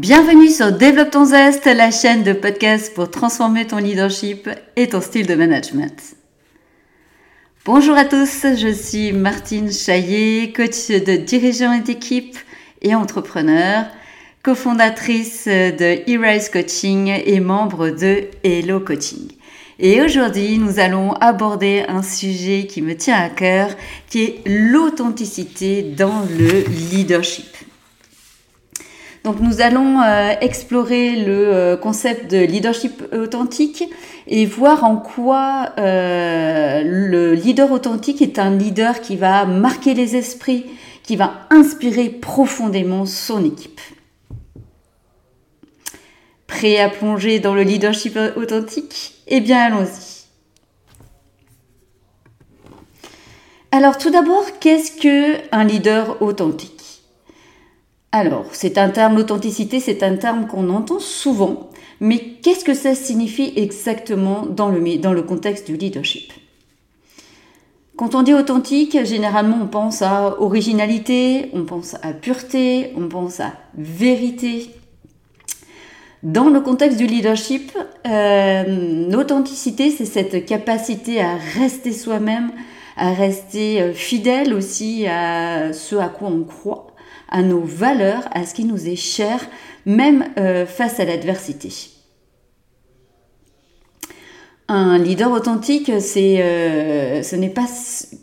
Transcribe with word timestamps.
Bienvenue 0.00 0.48
sur 0.48 0.72
Développe 0.72 1.10
ton 1.10 1.26
Zest, 1.26 1.66
la 1.66 1.90
chaîne 1.90 2.22
de 2.22 2.32
podcast 2.32 2.94
pour 2.94 3.10
transformer 3.10 3.66
ton 3.66 3.76
leadership 3.76 4.48
et 4.74 4.88
ton 4.88 5.02
style 5.02 5.26
de 5.26 5.34
management. 5.34 6.16
Bonjour 7.66 7.94
à 7.98 8.06
tous, 8.06 8.46
je 8.56 8.72
suis 8.72 9.12
Martine 9.12 9.70
Chaillet, 9.70 10.54
coach 10.56 10.88
de 10.88 11.16
dirigeants 11.16 11.74
et 11.74 11.82
d'équipe 11.82 12.34
et 12.80 12.94
entrepreneur, 12.94 13.84
cofondatrice 14.42 15.46
de 15.46 16.00
E-Rise 16.10 16.48
Coaching 16.48 17.12
et 17.22 17.40
membre 17.40 17.90
de 17.90 18.22
Hello 18.42 18.80
Coaching. 18.80 19.30
Et 19.78 20.00
aujourd'hui, 20.00 20.56
nous 20.56 20.80
allons 20.80 21.12
aborder 21.12 21.84
un 21.88 22.02
sujet 22.02 22.66
qui 22.66 22.80
me 22.80 22.96
tient 22.96 23.18
à 23.22 23.28
cœur, 23.28 23.68
qui 24.08 24.22
est 24.22 24.42
l'authenticité 24.46 25.82
dans 25.82 26.22
le 26.38 26.64
leadership. 26.90 27.54
Donc 29.24 29.40
nous 29.40 29.60
allons 29.60 30.00
euh, 30.00 30.32
explorer 30.40 31.14
le 31.16 31.48
euh, 31.48 31.76
concept 31.76 32.30
de 32.30 32.38
leadership 32.38 33.04
authentique 33.12 33.84
et 34.26 34.46
voir 34.46 34.84
en 34.84 34.96
quoi 34.96 35.72
euh, 35.78 36.82
le 36.82 37.34
leader 37.34 37.70
authentique 37.70 38.22
est 38.22 38.38
un 38.38 38.56
leader 38.56 39.02
qui 39.02 39.16
va 39.16 39.44
marquer 39.44 39.92
les 39.92 40.16
esprits, 40.16 40.64
qui 41.02 41.16
va 41.16 41.46
inspirer 41.50 42.08
profondément 42.08 43.04
son 43.04 43.44
équipe. 43.44 43.80
Prêt 46.46 46.78
à 46.78 46.88
plonger 46.88 47.40
dans 47.40 47.54
le 47.54 47.62
leadership 47.62 48.18
authentique? 48.36 49.22
Eh 49.26 49.40
bien 49.40 49.58
allons-y. 49.58 50.20
Alors 53.70 53.98
tout 53.98 54.10
d'abord, 54.10 54.44
qu'est-ce 54.60 54.92
que 54.92 55.36
un 55.52 55.64
leader 55.64 56.20
authentique? 56.22 56.79
Alors, 58.12 58.46
c'est 58.52 58.76
un 58.76 58.90
terme, 58.90 59.16
l'authenticité, 59.16 59.78
c'est 59.78 60.02
un 60.02 60.16
terme 60.16 60.48
qu'on 60.48 60.68
entend 60.70 60.98
souvent, 60.98 61.70
mais 62.00 62.18
qu'est-ce 62.42 62.64
que 62.64 62.74
ça 62.74 62.96
signifie 62.96 63.52
exactement 63.54 64.46
dans 64.46 64.68
le, 64.68 64.96
dans 64.98 65.12
le 65.12 65.22
contexte 65.22 65.66
du 65.66 65.76
leadership? 65.76 66.32
Quand 67.96 68.14
on 68.14 68.22
dit 68.22 68.34
authentique, 68.34 68.96
généralement 69.04 69.58
on 69.62 69.66
pense 69.66 70.00
à 70.00 70.40
originalité, 70.40 71.50
on 71.52 71.64
pense 71.64 71.94
à 72.02 72.14
pureté, 72.14 72.92
on 72.96 73.08
pense 73.08 73.40
à 73.40 73.52
vérité. 73.76 74.70
Dans 76.22 76.48
le 76.48 76.60
contexte 76.60 76.98
du 76.98 77.06
leadership, 77.06 77.70
euh, 78.06 79.08
l'authenticité, 79.10 79.90
c'est 79.90 80.06
cette 80.06 80.46
capacité 80.46 81.20
à 81.20 81.36
rester 81.58 81.92
soi-même, 81.92 82.50
à 82.96 83.12
rester 83.12 83.82
euh, 83.82 83.92
fidèle 83.92 84.54
aussi 84.54 85.06
à 85.06 85.74
ce 85.74 85.96
à 85.96 86.08
quoi 86.08 86.28
on 86.28 86.42
croit 86.42 86.89
à 87.30 87.42
nos 87.42 87.60
valeurs, 87.60 88.28
à 88.32 88.44
ce 88.44 88.54
qui 88.54 88.64
nous 88.64 88.88
est 88.88 88.96
cher, 88.96 89.40
même 89.86 90.26
euh, 90.38 90.66
face 90.66 91.00
à 91.00 91.04
l'adversité. 91.04 91.72
Un 94.68 94.98
leader 94.98 95.32
authentique, 95.32 95.88
euh, 95.90 97.22
ce 97.22 97.36
n'est 97.36 97.48
pas 97.48 97.66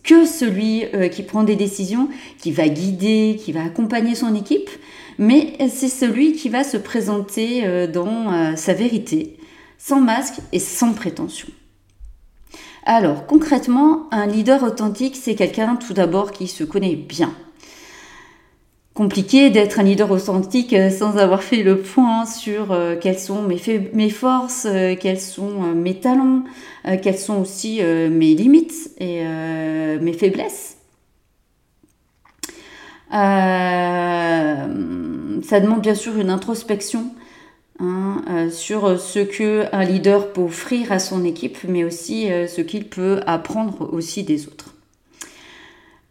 que 0.03 0.25
celui 0.25 0.85
euh, 0.94 1.09
qui 1.09 1.23
prend 1.23 1.44
des 1.44 1.55
décisions, 1.55 2.09
qui 2.39 2.52
va 2.52 2.69
guider, 2.69 3.39
qui 3.44 3.52
va 3.52 3.63
accompagner 3.63 4.16
son 4.16 4.33
équipe, 4.35 4.69
mais 5.17 5.58
c'est 5.69 5.89
celui 5.89 6.33
qui 6.33 6.47
va 6.47 6.63
se 6.63 6.78
présenter 6.78 7.88
dans 7.88 8.55
sa 8.55 8.75
vérité, 8.75 9.38
sans 9.80 10.00
masque 10.00 10.35
et 10.52 10.59
sans 10.59 10.94
prétention. 10.94 11.47
Alors 12.85 13.25
concrètement, 13.25 14.07
un 14.12 14.28
leader 14.28 14.62
authentique, 14.62 15.18
c'est 15.19 15.34
quelqu'un 15.34 15.75
tout 15.75 15.94
d'abord 15.94 16.31
qui 16.31 16.47
se 16.47 16.63
connaît 16.63 16.95
bien, 16.95 17.34
compliqué 18.97 19.52
d'être 19.52 19.80
un 19.80 19.84
leader 19.84 20.09
authentique 20.09 20.74
euh, 20.74 20.90
sans 20.90 21.18
avoir 21.18 21.44
fait 21.44 21.62
le 21.62 21.78
point 21.78 22.25
sur 22.25 22.72
euh, 22.72 22.96
quelles 23.00 23.19
sont 23.19 23.44
mes, 23.44 24.09
forces, 24.09 24.66
euh, 24.66 24.96
quels 25.00 25.19
sont 25.19 25.52
mes 25.75 26.00
talents, 26.00 26.44
quelles 27.03 27.19
sont 27.19 27.40
aussi 27.40 27.81
mes 27.84 28.34
limites 28.34 28.91
et 28.97 29.22
mes 30.00 30.13
faiblesses. 30.13 30.78
ça 33.12 33.19
demande 35.59 35.81
bien 35.81 35.96
sûr 35.96 36.18
une 36.18 36.30
introspection 36.30 37.12
hein, 37.80 38.22
sur 38.52 38.97
ce 38.97 39.19
que 39.19 39.66
un 39.74 39.84
leader 39.84 40.31
peut 40.31 40.41
offrir 40.41 40.94
à 40.94 41.00
son 41.00 41.25
équipe, 41.25 41.57
mais 41.68 41.84
aussi 41.84 42.30
ce 42.47 42.62
qu'il 42.62 42.88
peut 42.88 43.19
apprendre 43.28 43.90
aussi 43.91 44.24
des 44.24 44.47
autres. 44.47 44.76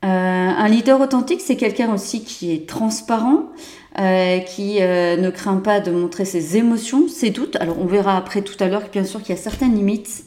Euh, 0.05 0.09
un 0.09 0.69
leader 0.69 1.01
authentique, 1.01 1.41
c'est 1.41 1.57
quelqu'un 1.57 1.93
aussi 1.93 2.23
qui 2.23 2.53
est 2.53 2.69
transparent, 2.69 3.51
euh, 3.99 4.39
qui 4.41 4.83
euh, 4.83 5.17
ne 5.17 5.31
craint 5.31 5.57
pas 5.57 5.81
de 5.81 5.91
montrer 5.91 6.25
ses 6.25 6.57
émotions, 6.57 7.09
ses 7.09 7.31
doutes. 7.31 7.57
Alors 7.57 7.79
on 7.81 7.87
verra 7.87 8.17
après 8.17 8.43
tout 8.43 8.62
à 8.62 8.69
l'heure 8.69 8.84
bien 8.93 9.05
sûr 9.05 9.21
qu'il 9.23 9.34
y 9.34 9.39
a 9.39 9.41
certaines 9.41 9.75
limites. 9.75 10.25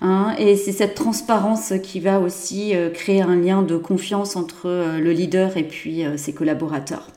Hein, 0.00 0.34
et 0.38 0.56
c'est 0.56 0.72
cette 0.72 0.94
transparence 0.94 1.72
qui 1.82 2.00
va 2.00 2.20
aussi 2.20 2.74
créer 2.92 3.22
un 3.22 3.36
lien 3.36 3.62
de 3.62 3.76
confiance 3.76 4.36
entre 4.36 4.68
le 4.98 5.12
leader 5.12 5.56
et 5.56 5.62
puis 5.62 6.04
ses 6.16 6.34
collaborateurs. 6.34 7.08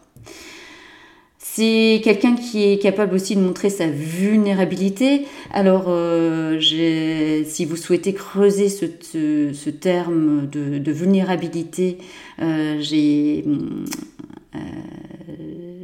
C'est 1.60 2.02
quelqu'un 2.04 2.36
qui 2.36 2.72
est 2.72 2.78
capable 2.78 3.16
aussi 3.16 3.36
de 3.36 3.42
montrer 3.42 3.72
sa 3.72 3.88
vulnérabilité. 3.88 5.26
Alors, 5.52 5.86
euh, 5.88 6.60
si 6.62 7.66
vous 7.66 7.76
souhaitez 7.76 8.14
creuser 8.14 8.70
ce, 8.70 9.70
terme 9.72 10.48
de, 10.52 10.92
vulnérabilité, 10.92 11.98
euh, 12.44 12.80
euh, 12.80 14.60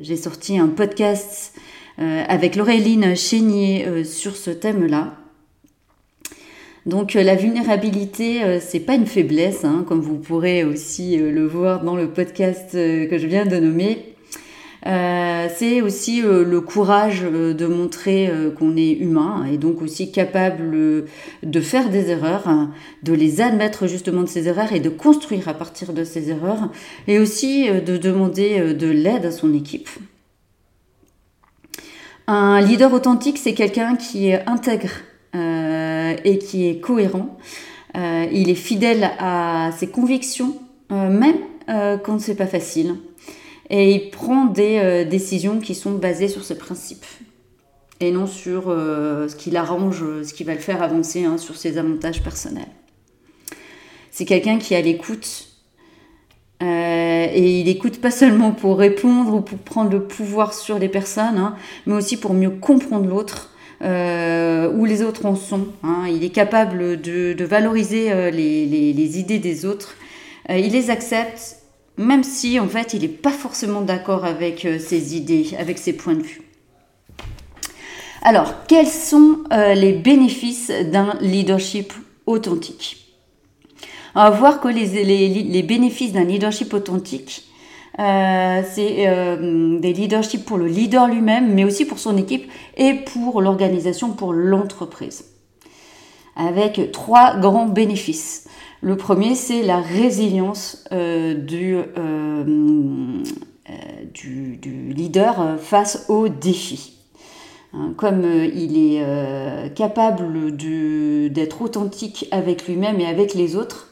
j'ai 0.04 0.16
sorti 0.16 0.60
un 0.60 0.68
podcast 0.68 1.56
avec 1.98 2.56
Laureline 2.56 3.16
Chénier 3.16 4.04
sur 4.04 4.36
ce 4.36 4.52
thème-là. 4.52 5.18
Donc 6.86 7.16
la 7.16 7.34
vulnérabilité, 7.34 8.60
c'est 8.60 8.82
pas 8.82 8.94
une 8.94 9.08
faiblesse, 9.08 9.66
hein, 9.66 9.84
comme 9.88 10.02
vous 10.02 10.20
pourrez 10.20 10.64
aussi 10.64 11.18
le 11.18 11.48
voir 11.48 11.84
dans 11.84 11.96
le 11.96 12.10
podcast 12.10 12.74
que 12.74 13.18
je 13.18 13.26
viens 13.26 13.48
de 13.48 13.58
nommer. 13.58 14.13
Euh, 14.86 15.48
c'est 15.56 15.82
aussi 15.82 16.22
euh, 16.22 16.44
le 16.44 16.60
courage 16.60 17.22
euh, 17.24 17.54
de 17.54 17.66
montrer 17.68 18.30
qu'on 18.58 18.76
est 18.76 18.92
humain 18.92 19.46
et 19.50 19.58
donc 19.58 19.82
aussi 19.82 20.12
capable 20.12 20.76
de 21.44 21.62
faire 21.62 21.90
des 21.90 22.10
erreurs, 22.10 22.48
hein, 22.48 22.72
de 23.04 23.14
les 23.14 23.40
admettre 23.42 23.88
justement 23.88 24.22
de 24.22 24.28
ces 24.28 24.48
erreurs 24.48 24.74
et 24.74 24.80
de 24.80 24.90
construire 24.90 25.48
à 25.48 25.54
partir 25.54 25.94
de 25.94 26.04
ces 26.04 26.30
erreurs 26.30 26.70
et 27.08 27.20
aussi 27.20 27.70
de 27.70 27.98
demander 27.98 28.74
de 28.74 28.88
l'aide 28.88 29.26
à 29.26 29.32
son 29.32 29.54
équipe. 29.54 29.90
Un 32.28 32.62
leader 32.62 32.94
authentique, 32.94 33.38
c'est 33.38 33.54
quelqu'un 33.54 33.96
qui 33.96 34.30
est 34.30 34.48
intègre 34.48 34.92
et 35.34 36.38
qui 36.38 36.68
est 36.68 36.80
cohérent. 36.80 37.38
il 37.96 38.50
est 38.50 38.56
fidèle 38.56 39.12
à 39.20 39.72
ses 39.78 39.88
convictions, 39.88 40.56
même 40.90 41.38
quand 41.68 42.20
c'est 42.20 42.36
pas 42.36 42.48
facile 42.48 42.96
et 43.70 43.92
il 43.92 44.10
prend 44.10 44.46
des 44.46 44.80
euh, 44.80 45.06
décisions 45.06 45.60
qui 45.60 45.76
sont 45.76 45.94
basées 45.94 46.28
sur 46.28 46.44
ce 46.44 46.54
principe 46.54 47.06
et 48.00 48.12
non 48.12 48.28
sur 48.28 48.66
euh, 48.68 49.28
ce 49.28 49.36
qui 49.36 49.52
l'arrange, 49.52 50.04
ce 50.24 50.34
qui 50.34 50.44
va 50.44 50.54
le 50.54 50.60
faire 50.60 50.82
avancer 50.82 51.24
hein, 51.24 51.38
sur 51.38 51.56
ses 51.56 51.78
avantages 51.78 52.22
personnels. 52.22 52.68
C'est 54.12 54.26
quelqu'un 54.26 54.58
qui 54.58 54.76
a 54.76 54.82
l'écoute 54.82 55.48
euh, 56.62 57.28
et 57.34 57.62
il 57.62 57.70
écoute 57.70 58.00
pas 58.00 58.12
seulement 58.12 58.52
pour 58.52 58.78
répondre 58.78 59.34
ou 59.34 59.42
pour 59.42 59.58
prendre 59.60 59.92
le 59.92 60.04
pouvoir 60.04 60.54
sur 60.54 60.78
les 60.78 60.90
personnes, 60.90 61.38
hein, 61.38 61.56
mais 61.86 61.94
aussi 61.94 62.18
pour 62.18 62.34
mieux 62.34 62.52
comprendre 62.52 63.08
l'autre. 63.08 63.50
où 63.82 64.86
les 64.86 65.02
autres 65.02 65.26
en 65.26 65.36
sont. 65.36 65.68
Hein. 65.84 66.06
Il 66.10 66.24
est 66.24 66.30
capable 66.30 67.02
de, 67.02 67.44
valoriser 67.44 68.32
les, 68.32 69.20
idées 69.20 69.40
des 69.40 69.66
autres. 69.66 69.96
il 70.50 70.72
les 70.72 70.90
accepte 70.90 71.63
même 71.98 72.24
si 72.24 72.60
en 72.60 72.68
fait 72.68 72.94
il 72.94 73.02
n'est 73.02 73.08
pas 73.08 73.32
forcément 73.32 73.82
d'accord 73.82 74.26
avec 74.26 74.66
euh, 74.66 74.80
ses 74.80 75.16
idées, 75.16 75.56
avec 75.58 75.78
ses 75.78 75.94
points 75.94 76.16
de 76.16 76.24
vue. 76.24 76.42
Alors, 78.22 78.66
quels 78.68 78.88
sont 78.88 79.40
euh, 79.52 79.74
les 79.74 79.94
bénéfices 79.94 80.72
d'un 80.92 81.16
leadership 81.20 81.94
authentique? 82.26 83.14
On 84.16 84.22
va 84.22 84.30
voir 84.30 84.62
que 84.62 84.68
les, 84.68 85.64
bénéfices 85.64 86.14
d'un 86.14 86.24
leadership 86.24 86.74
authentique, 86.74 87.46
euh, 88.00 88.62
c'est 88.72 89.08
des 89.80 89.94
leaderships 89.94 90.46
pour 90.46 90.58
le 90.58 90.68
leader 90.68 91.08
lui-même, 91.08 91.52
mais 91.54 91.64
aussi 91.64 91.86
pour 91.86 91.98
son 91.98 92.16
équipe 92.16 92.50
et 92.78 92.94
pour 92.94 93.42
l'organisation, 93.42 94.12
pour 94.12 94.32
l'entreprise. 94.32 95.26
Avec 96.36 96.92
trois 96.92 97.38
grands 97.38 97.68
bénéfices. 97.68 98.48
Le 98.84 98.98
premier, 98.98 99.34
c'est 99.34 99.64
la 99.64 99.80
résilience 99.80 100.84
euh, 100.92 101.36
euh, 101.54 102.44
euh, 103.70 103.74
du, 104.14 104.60
leader 104.94 105.58
face 105.58 106.06
aux 106.10 106.28
défis. 106.28 106.98
Hein, 107.74 107.94
comme 107.96 108.26
il 108.26 108.78
est 108.78 109.74
capable 109.74 110.54
d'être 110.58 111.62
authentique 111.62 112.28
avec 112.32 112.68
lui-même 112.68 113.00
et 113.00 113.08
avec 113.08 113.34
les 113.36 113.56
autres, 113.56 113.88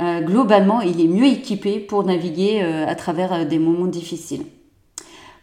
globalement, 0.00 0.80
il 0.80 1.00
est 1.00 1.08
mieux 1.08 1.26
équipé 1.26 1.78
pour 1.78 2.02
naviguer 2.02 2.62
à 2.62 2.94
travers 2.96 3.46
des 3.46 3.60
moments 3.60 3.86
difficiles. 3.86 4.42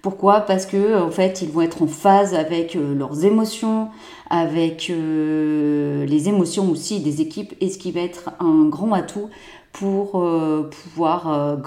Pourquoi? 0.09 0.39
Parce 0.39 0.65
que 0.65 0.97
en 1.01 1.11
fait, 1.11 1.41
ils 1.41 1.49
vont 1.49 1.59
être 1.59 1.81
en 1.81 1.87
phase 1.87 2.33
avec 2.33 2.75
leurs 2.75 3.25
émotions, 3.25 3.89
avec 4.29 4.87
les 4.87 6.29
émotions 6.29 6.71
aussi 6.71 7.01
des 7.01 7.19
équipes, 7.19 7.53
et 7.59 7.69
ce 7.69 7.77
qui 7.77 7.91
va 7.91 7.99
être 7.99 8.29
un 8.39 8.69
grand 8.69 8.93
atout 8.93 9.27
pour 9.73 10.25
pouvoir 10.71 11.57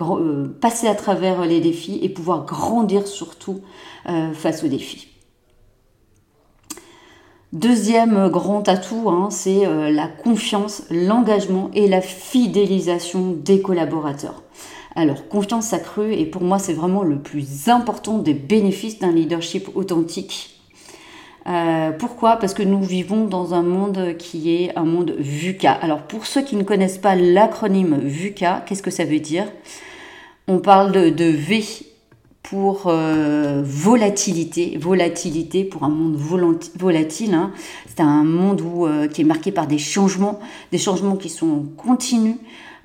passer 0.63 0.87
à 0.87 0.95
travers 0.95 1.45
les 1.45 1.61
défis 1.61 2.01
et 2.03 2.09
pouvoir 2.09 2.47
grandir 2.47 3.07
surtout 3.07 3.61
face 4.33 4.65
aux 4.65 4.69
défis. 4.69 5.09
Deuxième 7.53 8.31
grand 8.31 8.67
atout, 8.69 9.11
hein, 9.11 9.29
c'est 9.31 9.67
euh, 9.67 9.91
la 9.91 10.07
confiance, 10.07 10.85
l'engagement 10.89 11.69
et 11.75 11.89
la 11.89 12.01
fidélisation 12.01 13.33
des 13.33 13.61
collaborateurs. 13.61 14.45
Alors, 14.97 15.29
confiance 15.29 15.73
accrue, 15.73 16.13
et 16.13 16.27
pour 16.27 16.43
moi, 16.43 16.59
c'est 16.59 16.73
vraiment 16.73 17.03
le 17.03 17.19
plus 17.19 17.69
important 17.69 18.19
des 18.19 18.35
bénéfices 18.35 18.99
d'un 18.99 19.13
leadership 19.13 19.69
authentique. 19.75 20.61
Euh, 21.47 21.91
pourquoi? 21.93 22.37
Parce 22.37 22.55
que 22.55 22.63
nous 22.63 22.83
vivons 22.83 23.25
dans 23.25 23.55
un 23.55 23.63
monde 23.63 24.17
qui 24.19 24.55
est 24.55 24.77
un 24.77 24.85
monde 24.85 25.15
VUCA. 25.19 25.73
Alors, 25.73 26.03
pour 26.03 26.27
ceux 26.27 26.43
qui 26.43 26.57
ne 26.57 26.65
connaissent 26.65 26.99
pas 26.99 27.15
l'acronyme 27.15 27.99
VUCA, 28.03 28.65
qu'est-ce 28.67 28.83
que 28.83 28.91
ça 28.91 29.05
veut 29.05 29.21
dire? 29.21 29.47
On 30.49 30.59
parle 30.59 30.93
de, 30.93 31.25
V 31.25 31.65
pour 32.43 32.85
euh, 32.87 33.63
volatilité, 33.65 34.77
volatilité 34.77 35.65
pour 35.65 35.85
un 35.85 35.89
monde 35.89 36.17
volatile. 36.17 37.35
Hein. 37.35 37.53
C'est 37.87 38.01
un 38.01 38.25
monde 38.25 38.61
euh, 38.61 39.07
qui 39.07 39.21
est 39.21 39.25
marqué 39.25 39.53
par 39.53 39.67
des 39.67 39.79
changements, 39.79 40.41
des 40.73 40.79
changements 40.79 41.17
qui 41.17 41.29
sont 41.29 41.67
continus 41.77 42.37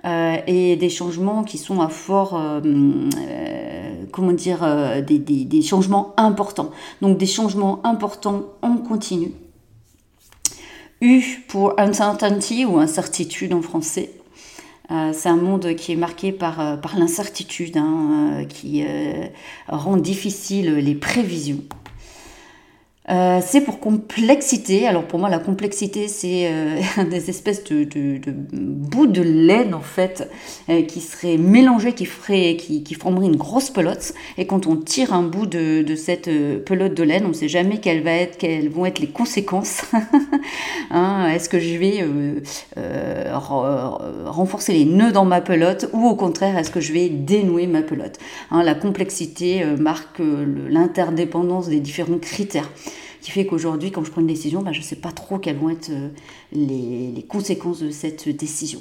euh, 0.05 0.37
et 0.47 0.75
des 0.75 0.89
changements 0.89 1.43
qui 1.43 1.57
sont 1.57 1.81
à 1.81 1.89
fort, 1.89 2.39
comment 4.11 4.33
dire, 4.33 4.65
des, 5.03 5.61
changements 5.61 6.13
importants. 6.17 6.71
Donc 7.01 7.17
des 7.17 7.25
changements 7.25 7.85
importants 7.85 8.43
en 8.61 8.77
continu. 8.77 9.31
U 11.01 11.21
pour 11.47 11.79
uncertainty 11.79 12.65
ou 12.65 12.77
incertitude 12.79 13.53
en 13.53 13.61
français. 13.61 14.11
Euh, 14.91 15.11
c'est 15.13 15.29
un 15.29 15.35
monde 15.35 15.75
qui 15.75 15.93
est 15.93 15.95
marqué 15.95 16.31
par, 16.31 16.59
euh, 16.59 16.77
par 16.77 16.97
l'incertitude, 16.97 17.77
hein, 17.77 18.41
euh, 18.41 18.45
qui 18.45 18.85
rend 19.67 19.97
difficile 19.97 20.75
les 20.75 20.95
prévisions. 20.95 21.61
Euh, 23.09 23.39
c'est 23.45 23.61
pour 23.61 23.79
complexité. 23.79 24.87
Alors 24.87 25.03
pour 25.03 25.19
moi, 25.19 25.29
la 25.29 25.39
complexité, 25.39 26.07
c'est 26.07 26.47
euh, 26.47 27.03
des 27.09 27.29
espèces 27.29 27.63
de, 27.65 27.83
de, 27.83 28.17
de, 28.17 28.31
bouts 28.31 29.07
de 29.07 29.21
laine 29.21 29.73
en 29.75 29.81
fait 29.81 30.27
euh, 30.69 30.81
qui 30.83 31.01
seraient 31.01 31.37
mélangés, 31.37 31.93
qui 31.93 32.07
qui, 32.57 32.83
qui 32.83 32.93
formeraient 32.95 33.27
une 33.27 33.35
grosse 33.35 33.69
pelote. 33.69 34.13
Et 34.37 34.47
quand 34.47 34.65
on 34.65 34.75
tire 34.75 35.13
un 35.13 35.21
bout 35.21 35.45
de, 35.45 35.83
de 35.83 35.95
cette 35.95 36.29
pelote 36.63 36.93
de 36.95 37.03
laine, 37.03 37.25
on 37.25 37.29
ne 37.29 37.33
sait 37.33 37.47
jamais 37.47 37.79
quelles, 37.79 38.01
va 38.01 38.11
être, 38.11 38.37
quelles 38.37 38.69
vont 38.69 38.85
être 38.85 38.99
les 38.99 39.07
conséquences. 39.07 39.83
hein, 40.91 41.29
Est-ce 41.29 41.49
que 41.49 41.59
je 41.59 41.77
vais 41.77 42.05
renforcer 44.25 44.73
les 44.73 44.85
nœuds 44.85 45.11
dans 45.11 45.25
ma 45.25 45.41
pelote 45.41 45.89
ou 45.93 46.07
au 46.07 46.15
contraire, 46.15 46.57
est-ce 46.57 46.71
que 46.71 46.79
je 46.79 46.93
vais 46.93 47.09
dénouer 47.09 47.67
ma 47.67 47.81
pelote? 47.81 48.17
Hein, 48.49 48.63
La 48.63 48.73
complexité 48.73 49.63
marque 49.77 50.21
l'interdépendance 50.69 51.67
des 51.67 51.79
différents 51.79 52.17
critères 52.17 52.69
qui 53.25 53.31
fait 53.31 53.47
qu'aujourd'hui, 53.47 53.89
quand 53.89 54.03
je 54.03 54.11
prends 54.11 54.21
une 54.21 54.27
décision, 54.27 54.61
ben, 54.61 54.71
je 54.71 54.77
ne 54.77 54.83
sais 54.83 54.97
pas 54.97 55.11
trop 55.11 55.39
quelles 55.39 55.57
vont 55.57 55.71
être 55.71 55.89
euh, 55.89 56.09
les, 56.53 57.25
conséquences 57.27 57.79
de 57.79 57.89
cette 57.89 58.29
décision. 58.29 58.79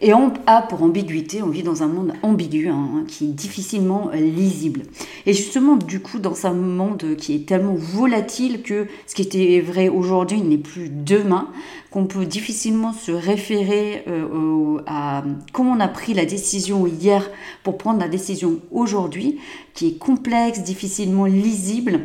Et 0.00 0.14
on 0.14 0.32
a 0.46 0.62
pour 0.62 0.84
ambiguïté, 0.84 1.42
on 1.42 1.48
vit 1.48 1.64
dans 1.64 1.82
un 1.82 1.88
monde 1.88 2.12
ambigu, 2.22 2.68
hein, 2.68 3.04
qui 3.08 3.24
est 3.24 3.32
difficilement 3.32 4.10
euh, 4.14 4.16
lisible. 4.16 4.82
Et 5.26 5.32
justement, 5.32 5.74
du 5.74 5.98
coup, 5.98 6.20
dans 6.20 6.46
un 6.46 6.52
monde 6.52 7.16
qui 7.16 7.34
est 7.34 7.48
tellement 7.48 7.74
volatile 7.74 8.62
que 8.62 8.86
ce 9.08 9.16
qui 9.16 9.22
était 9.22 9.60
vrai 9.60 9.88
aujourd'hui 9.88 10.40
n'est 10.40 10.56
plus 10.56 10.88
demain, 10.88 11.48
qu'on 11.90 12.06
peut 12.06 12.26
difficilement 12.26 12.92
se 12.92 13.10
référer 13.10 14.04
euh, 14.06 14.78
à 14.86 15.24
comment 15.52 15.72
on 15.72 15.80
a 15.80 15.88
pris 15.88 16.14
la 16.14 16.26
décision 16.26 16.86
hier 16.86 17.28
pour 17.64 17.76
prendre 17.76 17.98
la 17.98 18.08
décision 18.08 18.60
aujourd'hui, 18.70 19.40
qui 19.74 19.88
est 19.88 19.98
complexe, 19.98 20.62
difficilement 20.62 21.24
lisible 21.24 22.02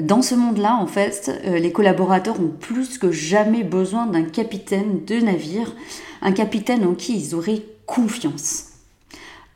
dans 0.00 0.22
ce 0.22 0.34
monde-là, 0.34 0.76
en 0.76 0.86
fait, 0.86 1.30
euh, 1.46 1.58
les 1.58 1.72
collaborateurs 1.72 2.40
ont 2.40 2.48
plus 2.48 2.98
que 2.98 3.12
jamais 3.12 3.62
besoin 3.62 4.06
d'un 4.06 4.24
capitaine 4.24 5.04
de 5.04 5.16
navire, 5.16 5.74
un 6.22 6.32
capitaine 6.32 6.84
en 6.84 6.94
qui 6.94 7.16
ils 7.16 7.34
auraient 7.34 7.62
confiance. 7.86 8.70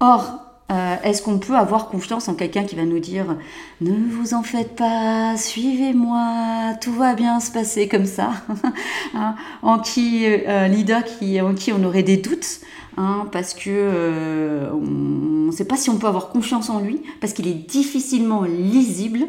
Or, 0.00 0.40
euh, 0.70 0.96
est-ce 1.02 1.22
qu'on 1.22 1.38
peut 1.38 1.56
avoir 1.56 1.88
confiance 1.88 2.28
en 2.28 2.34
quelqu'un 2.34 2.64
qui 2.64 2.76
va 2.76 2.84
nous 2.84 2.98
dire 2.98 3.36
ne 3.80 3.90
vous 4.10 4.34
en 4.34 4.42
faites 4.42 4.76
pas, 4.76 5.34
suivez-moi, 5.36 6.74
tout 6.80 6.92
va 6.92 7.14
bien 7.14 7.40
se 7.40 7.50
passer 7.50 7.88
comme 7.88 8.04
ça 8.04 8.32
hein, 9.14 9.34
En 9.62 9.78
qui 9.78 10.26
euh, 10.26 10.68
leader 10.68 11.04
qui, 11.04 11.40
en 11.40 11.54
qui 11.54 11.72
on 11.72 11.82
aurait 11.84 12.02
des 12.02 12.18
doutes 12.18 12.60
hein, 12.98 13.26
parce 13.32 13.54
que 13.54 14.68
on 14.72 15.46
ne 15.46 15.52
sait 15.52 15.64
pas 15.64 15.76
si 15.76 15.88
on 15.88 15.96
peut 15.96 16.06
avoir 16.06 16.28
confiance 16.28 16.68
en 16.68 16.80
lui, 16.80 17.00
parce 17.20 17.32
qu'il 17.32 17.48
est 17.48 17.54
difficilement 17.68 18.42
lisible. 18.42 19.20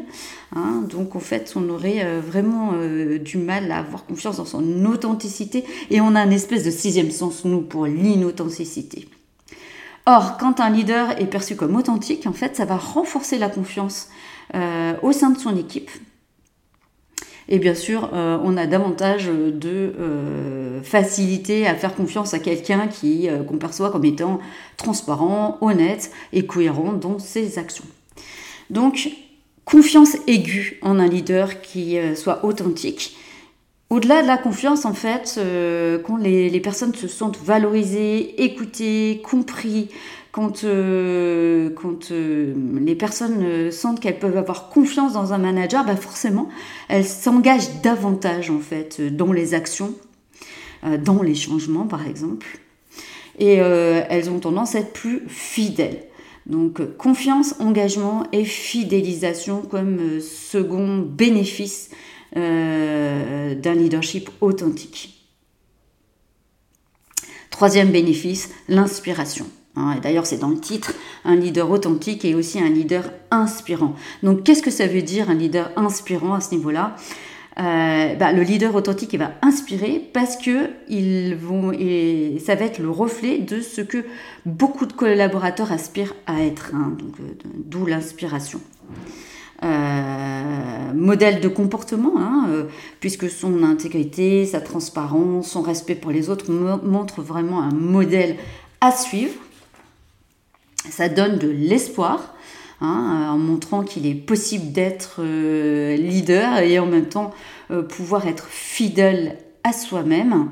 Hein. 0.56 0.84
donc 0.90 1.16
en 1.16 1.20
fait, 1.20 1.54
on 1.56 1.70
aurait 1.70 2.04
euh, 2.04 2.20
vraiment 2.26 2.74
du 3.24 3.38
mal 3.38 3.72
à 3.72 3.78
avoir 3.78 4.06
confiance 4.06 4.38
dans 4.38 4.46
son 4.46 4.86
authenticité 4.86 5.64
et 5.92 6.02
on 6.02 6.16
a 6.16 6.20
un 6.20 6.32
espèce 6.32 6.66
de 6.66 6.72
sixième 6.72 7.12
sens, 7.12 7.46
nous, 7.46 7.62
pour 7.62 7.86
l'inauthenticité. 7.86 9.08
Or, 10.12 10.38
quand 10.38 10.60
un 10.60 10.72
leader 10.72 11.22
est 11.22 11.28
perçu 11.28 11.56
comme 11.56 11.76
authentique, 11.76 12.26
en 12.26 12.34
fait, 12.34 12.56
ça 12.56 12.66
va 12.66 12.78
renforcer 12.78 13.38
la 13.38 13.48
confiance 13.48 14.10
euh, 14.56 14.94
au 15.04 15.12
sein 15.12 15.30
de 15.30 15.38
son 15.38 15.56
équipe. 15.56 15.92
Et 17.50 17.60
bien 17.60 17.74
sûr, 17.76 18.12
euh, 18.14 18.38
on 18.44 18.56
a 18.56 18.68
davantage 18.68 19.26
de 19.28 19.94
euh, 20.00 20.82
facilité 20.84 21.68
à 21.68 21.76
faire 21.76 21.96
confiance 21.96 22.34
à 22.34 22.40
quelqu'un 22.40 22.88
qui 22.88 23.28
qu'on 23.48 23.58
perçoit 23.58 23.90
comme 23.92 24.06
étant 24.06 24.40
transparent, 24.78 25.58
honnête 25.62 26.12
et 26.32 26.46
cohérent 26.46 26.94
dans 26.94 27.20
ses 27.20 27.58
actions. 27.58 27.86
Donc, 28.70 29.10
confiance 29.66 30.16
aiguë 30.28 30.80
en 30.84 31.00
un 31.00 31.08
leader 31.08 31.62
qui 31.62 31.98
soit 32.16 32.46
authentique 32.46 33.18
au-delà 33.90 34.22
de 34.22 34.28
la 34.28 34.38
confiance, 34.38 34.86
en 34.86 34.94
fait, 34.94 35.36
euh, 35.40 35.98
quand 35.98 36.18
les, 36.18 36.60
personnes 36.60 36.94
se 36.94 37.08
sentent 37.08 37.40
valorisées, 37.44 38.44
écoutées, 38.44 39.22
compris, 39.28 39.90
quand, 40.40 40.64
euh, 40.64 41.70
euh, 42.12 42.54
les 42.80 42.96
personnes 42.96 43.72
sentent 43.72 44.00
qu'elles 44.00 44.20
peuvent 44.20 44.38
avoir 44.38 44.70
confiance 44.70 45.14
dans 45.14 45.34
un 45.34 45.38
manager, 45.38 45.86
bah 45.86 45.96
forcément, 45.96 46.50
elles 46.88 47.06
s'engagent 47.06 47.82
davantage, 47.84 48.50
en 48.50 48.60
fait, 48.60 49.02
dans 49.02 49.34
les 49.34 49.54
actions, 49.54 49.94
dans 51.04 51.22
les 51.22 51.36
changements, 51.36 51.88
par 51.88 52.08
exemple. 52.08 52.60
Et 53.38 53.54
elles 53.54 54.30
ont 54.30 54.40
tendance 54.40 54.76
à 54.76 54.80
être 54.80 54.94
plus 54.94 55.24
fidèles. 55.28 56.04
Donc 56.46 56.98
confiance, 56.98 57.56
engagement 57.60 58.26
et 58.32 58.44
fidélisation 58.44 59.62
comme 59.62 60.20
second 60.20 60.98
bénéfice 60.98 61.92
euh, 62.38 63.56
d'un 63.56 63.74
leadership 63.74 64.30
authentique. 64.40 65.28
Troisième 67.50 67.92
bénéfice, 67.92 68.52
l'inspiration. 68.68 69.48
Hein, 69.80 69.96
et 69.98 70.02
d'ailleurs, 70.02 70.26
c'est 70.26 70.38
dans 70.38 70.50
le 70.50 70.60
titre, 70.60 70.94
un 71.26 71.36
leader 71.36 71.72
authentique 71.72 72.26
et 72.26 72.36
aussi 72.36 72.60
un 72.60 72.70
leader 72.70 73.04
inspirant. 73.32 73.96
Donc, 74.24 74.44
qu'est-ce 74.44 74.62
que 74.62 74.72
ça 74.72 74.88
veut 74.88 75.02
dire 75.02 75.30
un 75.30 75.36
leader 75.36 75.72
inspirant 75.76 76.34
à 76.34 76.42
ce 76.42 76.54
niveau-là? 76.54 76.96
Euh, 77.60 78.16
bah, 78.16 78.32
le 78.32 78.42
leader 78.42 78.74
authentique 78.74 79.16
va 79.16 79.32
inspirer 79.42 80.02
parce 80.14 80.38
que 80.38 80.70
ils 80.88 81.36
vont 81.36 81.74
et 81.74 82.38
ça 82.46 82.56
va 82.56 82.64
être 82.64 82.80
le 82.80 82.90
reflet 82.90 83.40
de 83.40 83.60
ce 83.60 83.82
que 83.82 84.06
beaucoup 84.46 84.86
de 84.86 84.94
collaborateurs 84.94 85.74
aspirent 85.74 86.16
à 86.26 86.42
être, 86.42 86.72
hein, 86.74 86.96
euh, 87.20 87.24
d'où 87.58 87.86
l'inspiration. 87.86 88.62
Euh, 89.62 90.94
modèle 90.94 91.42
de 91.42 91.50
comportement, 91.50 92.14
hein, 92.18 92.48
puisque 93.02 93.30
son 93.30 93.62
intégrité, 93.64 94.46
sa 94.46 94.62
transparence, 94.62 95.52
son 95.52 95.62
respect 95.62 95.96
pour 95.96 96.12
les 96.12 96.30
autres 96.30 96.50
montrent 96.50 97.22
vraiment 97.22 97.62
un 97.62 97.74
modèle 97.74 98.38
à 98.80 98.92
suivre. 98.92 99.34
Ça 100.90 101.10
donne 101.10 101.38
de 101.38 101.50
l'espoir. 101.50 102.36
Hein, 102.82 103.28
en 103.32 103.38
montrant 103.38 103.84
qu'il 103.84 104.08
est 104.08 104.16
possible 104.16 104.72
d'être 104.72 105.18
euh, 105.20 105.98
leader 105.98 106.60
et 106.60 106.80
en 106.80 106.86
même 106.86 107.10
temps 107.10 107.34
pouvoir 107.90 108.26
être 108.26 108.48
fidèle 108.48 109.38
à 109.66 109.74
soi-même. 109.74 110.50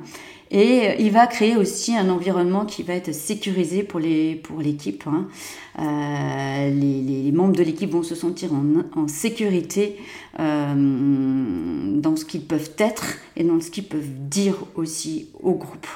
Et 0.50 0.96
il 1.00 1.12
va 1.12 1.28
créer 1.28 1.58
aussi 1.58 1.96
un 1.96 2.10
environnement 2.10 2.66
qui 2.66 2.84
va 2.84 2.94
être 2.94 3.14
sécurisé 3.14 3.84
pour 3.84 4.00
l'équipe. 4.00 5.04
Pour 5.04 5.14
hein. 5.14 5.28
euh, 5.80 6.70
les, 6.70 7.02
les, 7.02 7.32
membres 7.32 7.56
de 7.56 7.64
l'équipe 7.64 7.92
vont 7.92 8.04
se 8.04 8.16
sentir 8.16 8.52
en, 8.54 9.00
en 9.00 9.08
sécurité 9.08 9.98
euh, 10.40 10.74
dans 10.76 12.16
ce 12.16 12.26
qu'ils 12.26 12.46
peuvent 12.46 12.72
être 12.78 13.18
et 13.36 13.44
dans 13.44 13.60
ce 13.60 13.72
qu'ils 13.72 13.88
peuvent 13.88 14.30
dire 14.30 14.56
aussi 14.76 15.30
au 15.42 15.54
groupe. 15.54 15.88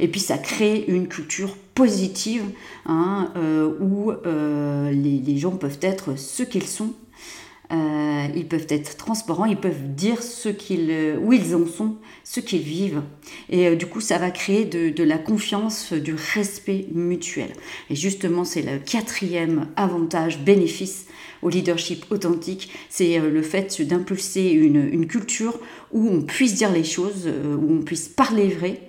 Et 0.00 0.08
puis 0.08 0.20
ça 0.20 0.38
crée 0.38 0.84
une 0.88 1.08
culture 1.08 1.56
positive 1.74 2.44
hein, 2.86 3.32
euh, 3.36 3.72
où 3.80 4.10
euh, 4.10 4.90
les, 4.90 5.18
les, 5.18 5.38
gens 5.38 5.52
peuvent 5.52 5.78
être 5.82 6.18
ce 6.18 6.42
qu'ils 6.42 6.66
sont 6.66 6.92
euh, 7.74 8.26
ils 8.36 8.46
peuvent 8.46 8.66
être 8.68 8.96
transparents, 8.96 9.46
ils 9.46 9.56
peuvent 9.56 9.94
dire 9.94 10.22
ce 10.22 10.48
qu'ils, 10.48 10.90
euh, 10.90 11.16
où 11.18 11.32
ils 11.32 11.54
en 11.54 11.66
sont, 11.66 11.96
ce 12.22 12.40
qu'ils 12.40 12.62
vivent. 12.62 13.02
Et 13.50 13.66
euh, 13.66 13.76
du 13.76 13.86
coup, 13.86 14.00
ça 14.00 14.18
va 14.18 14.30
créer 14.30 14.64
de, 14.64 15.02
la 15.02 15.18
confiance, 15.18 15.92
du 15.92 16.14
respect 16.34 16.86
mutuel. 16.92 17.52
Et 17.90 17.96
justement, 17.96 18.44
c'est 18.44 18.62
le 18.62 18.78
quatrième 18.78 19.68
avantage, 19.76 20.40
bénéfice 20.40 21.06
au 21.42 21.50
leadership 21.50 22.06
authentique, 22.10 22.70
c'est 22.88 23.18
le 23.18 23.42
fait 23.42 23.82
d'impulser 23.82 24.50
une, 24.50 25.06
culture 25.06 25.58
où 25.92 26.08
on 26.08 26.22
puisse 26.22 26.54
dire 26.54 26.72
les 26.72 26.84
choses, 26.84 27.28
où 27.28 27.70
on 27.70 27.82
puisse 27.82 28.08
parler 28.08 28.48
vrai, 28.48 28.88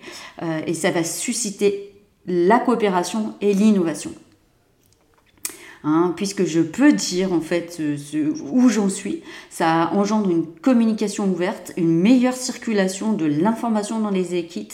et 0.66 0.74
ça 0.74 0.90
va 0.90 1.04
susciter 1.04 1.92
la 2.28 2.60
coopération 2.60 3.34
et 3.42 3.54
l'innovation. 3.54 4.14
Hein, 5.88 6.14
puisque 6.16 6.46
je 6.46 6.62
peux 6.62 6.94
dire 6.94 7.32
en 7.32 7.42
fait 7.42 7.80
où 8.52 8.70
j'en 8.70 8.90
suis. 8.90 9.22
Ça 9.52 9.92
engendre 9.94 10.32
une 10.32 10.48
communication 10.48 11.30
ouverte, 11.30 11.74
une 11.78 12.02
meilleure 12.02 12.34
circulation 12.34 13.14
de 13.14 13.26
l'information 13.26 14.00
dans 14.00 14.10
les 14.10 14.34
équipes 14.34 14.74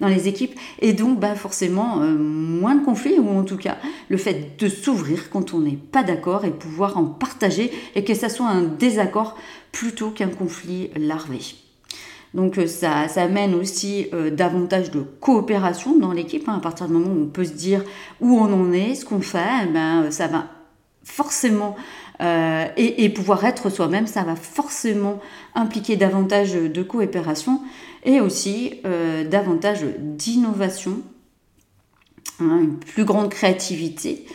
dans 0.00 0.08
les 0.08 0.26
équipes 0.26 0.58
et 0.80 0.92
donc 0.92 1.20
bah, 1.20 1.36
forcément 1.36 2.02
euh, 2.02 2.12
moins 2.12 2.74
de 2.74 2.84
conflits 2.84 3.18
ou 3.20 3.28
en 3.28 3.44
tout 3.44 3.56
cas 3.56 3.78
le 4.08 4.16
fait 4.16 4.58
de 4.58 4.68
s'ouvrir 4.68 5.30
quand 5.30 5.54
on 5.54 5.60
n'est 5.60 5.76
pas 5.76 6.02
d'accord 6.02 6.44
et 6.44 6.50
pouvoir 6.50 6.98
en 6.98 7.04
partager 7.04 7.70
et 7.94 8.02
que 8.02 8.12
ça 8.12 8.28
soit 8.28 8.48
un 8.48 8.62
désaccord 8.62 9.36
plutôt 9.70 10.10
qu'un 10.10 10.28
conflit 10.28 10.90
larvé. 10.96 11.38
Donc 12.34 12.58
euh, 12.58 12.66
ça, 12.66 13.08
ça 13.08 13.22
amène 13.22 13.54
aussi 13.54 14.06
euh, 14.12 14.30
davantage 14.30 14.90
de 14.90 15.00
coopération 15.00 15.98
dans 15.98 16.12
l'équipe. 16.12 16.48
Hein. 16.48 16.56
à 16.56 16.60
partir 16.60 16.86
du 16.86 16.92
moment 16.92 17.12
où 17.14 17.22
on 17.24 17.26
peut 17.26 17.44
se 17.44 17.52
dire 17.52 17.84
où 18.20 18.38
on 18.38 18.52
en 18.52 18.72
est, 18.72 18.94
ce 18.94 19.04
qu'on 19.04 19.20
fait, 19.20 19.38
eh 19.64 19.66
ben, 19.66 20.10
ça 20.10 20.26
va 20.28 20.46
forcément, 21.04 21.76
euh, 22.20 22.66
et, 22.76 23.08
pouvoir 23.08 23.44
être 23.44 23.68
soi-même, 23.70 24.06
ça 24.06 24.22
va 24.22 24.36
forcément 24.36 25.18
impliquer 25.54 25.96
davantage 25.96 26.54
de 26.54 26.82
coopération 26.82 27.60
et 28.04 28.20
aussi 28.20 28.80
davantage 29.28 29.84
d'innovation, 29.98 31.02
hein, 32.40 32.60
une 32.62 32.78
plus 32.78 33.04
grande 33.04 33.30
créativité 33.30 34.26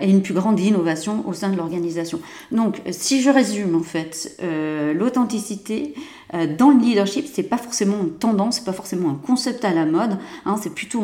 et 0.00 0.08
une 0.08 0.22
plus 0.22 0.34
grande 0.34 0.60
innovation 0.60 1.24
au 1.26 1.32
sein 1.32 1.50
de 1.50 1.56
l'organisation. 1.56 2.20
Donc, 2.52 2.80
si 2.92 3.20
je 3.22 3.30
résume 3.30 3.74
en 3.74 3.82
fait, 3.82 4.40
l'authenticité, 4.94 5.94
euh, 5.96 6.23
dans 6.58 6.70
le 6.70 6.78
leadership, 6.78 7.26
c'est 7.32 7.44
pas 7.44 7.58
forcément 7.58 7.96
une 8.00 8.12
tendance, 8.12 8.56
c'est 8.56 8.64
pas 8.64 8.72
forcément 8.72 9.10
un 9.10 9.14
concept 9.14 9.64
à 9.64 9.72
la 9.72 9.86
mode, 9.86 10.18
hein, 10.44 10.56
c'est 10.60 10.74
plutôt 10.74 11.02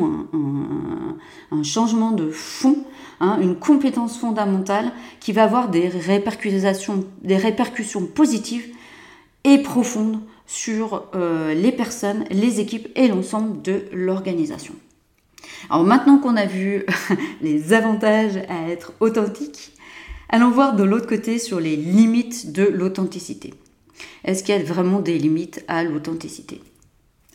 un, 1.52 1.62
changement 1.62 2.10
de 2.10 2.30
fond, 2.30 2.84
hein, 3.20 3.38
une 3.40 3.56
compétence 3.56 4.18
fondamentale 4.18 4.92
qui 5.20 5.32
va 5.32 5.44
avoir 5.44 5.68
des 5.68 5.88
répercussions, 5.88 7.04
des 7.22 7.36
répercussions 7.36 8.06
positives 8.06 8.66
et 9.44 9.58
profondes 9.58 10.20
sur 10.46 11.04
euh, 11.14 11.54
les 11.54 11.70
personnes, 11.70 12.24
les 12.30 12.58
équipes 12.58 12.88
et 12.96 13.06
l'ensemble 13.06 13.62
de 13.62 13.84
l'organisation. 13.92 14.74
Alors 15.68 15.84
maintenant 15.84 16.18
qu'on 16.18 16.36
a 16.36 16.46
vu 16.46 16.84
les 17.40 17.72
avantages 17.72 18.36
à 18.48 18.68
être 18.68 18.92
authentique, 18.98 19.72
allons 20.28 20.50
voir 20.50 20.74
de 20.74 20.82
l'autre 20.82 21.06
côté 21.06 21.38
sur 21.38 21.60
les 21.60 21.76
limites 21.76 22.50
de 22.50 22.64
l'authenticité. 22.64 23.54
Est-ce 24.24 24.42
qu'il 24.42 24.54
y 24.54 24.58
a 24.58 24.62
vraiment 24.62 25.00
des 25.00 25.18
limites 25.18 25.64
à 25.68 25.82
l'authenticité? 25.84 26.60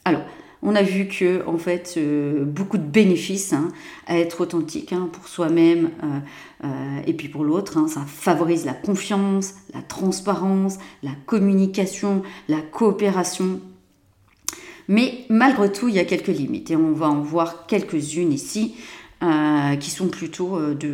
Alors, 0.03 0.21
on 0.61 0.75
a 0.75 0.81
vu 0.81 1.07
que 1.07 1.45
en 1.47 1.57
fait 1.57 1.93
euh, 1.97 2.43
beaucoup 2.43 2.77
de 2.77 2.83
bénéfices 2.83 3.53
hein, 3.53 3.69
à 4.07 4.17
être 4.17 4.41
authentique 4.41 4.93
hein, 4.93 5.09
pour 5.11 5.27
soi-même 5.27 5.91
euh, 6.03 6.19
euh, 6.63 7.01
et 7.05 7.13
puis 7.13 7.29
pour 7.29 7.43
l'autre. 7.43 7.77
Hein, 7.77 7.87
ça 7.87 8.01
favorise 8.01 8.65
la 8.65 8.73
confiance, 8.73 9.53
la 9.73 9.81
transparence, 9.81 10.79
la 11.03 11.11
communication, 11.27 12.23
la 12.47 12.61
coopération. 12.61 13.61
Mais 14.87 15.25
malgré 15.29 15.71
tout, 15.71 15.87
il 15.87 15.95
y 15.95 15.99
a 15.99 16.05
quelques 16.05 16.27
limites 16.27 16.71
et 16.71 16.75
on 16.75 16.93
va 16.93 17.09
en 17.09 17.21
voir 17.21 17.67
quelques-unes 17.67 18.33
ici. 18.33 18.75
Euh, 19.23 19.77
qui 19.77 19.91
sont 19.91 20.09
plutôt 20.09 20.57
euh, 20.57 20.73
de, 20.73 20.89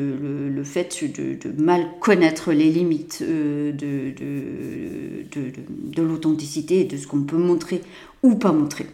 le, 0.54 0.64
fait 0.64 1.04
de, 1.04 1.40
mal 1.60 1.88
connaître 2.00 2.52
les 2.52 2.70
limites 2.70 3.24
euh, 3.24 3.72
de, 3.72 4.14
de 5.34 6.02
l'authenticité 6.04 6.82
et 6.82 6.84
de 6.84 6.98
ce 6.98 7.08
qu'on 7.08 7.24
peut 7.24 7.38
montrer 7.38 7.82
ou 8.22 8.36
pas 8.36 8.52
montrer. 8.52 8.86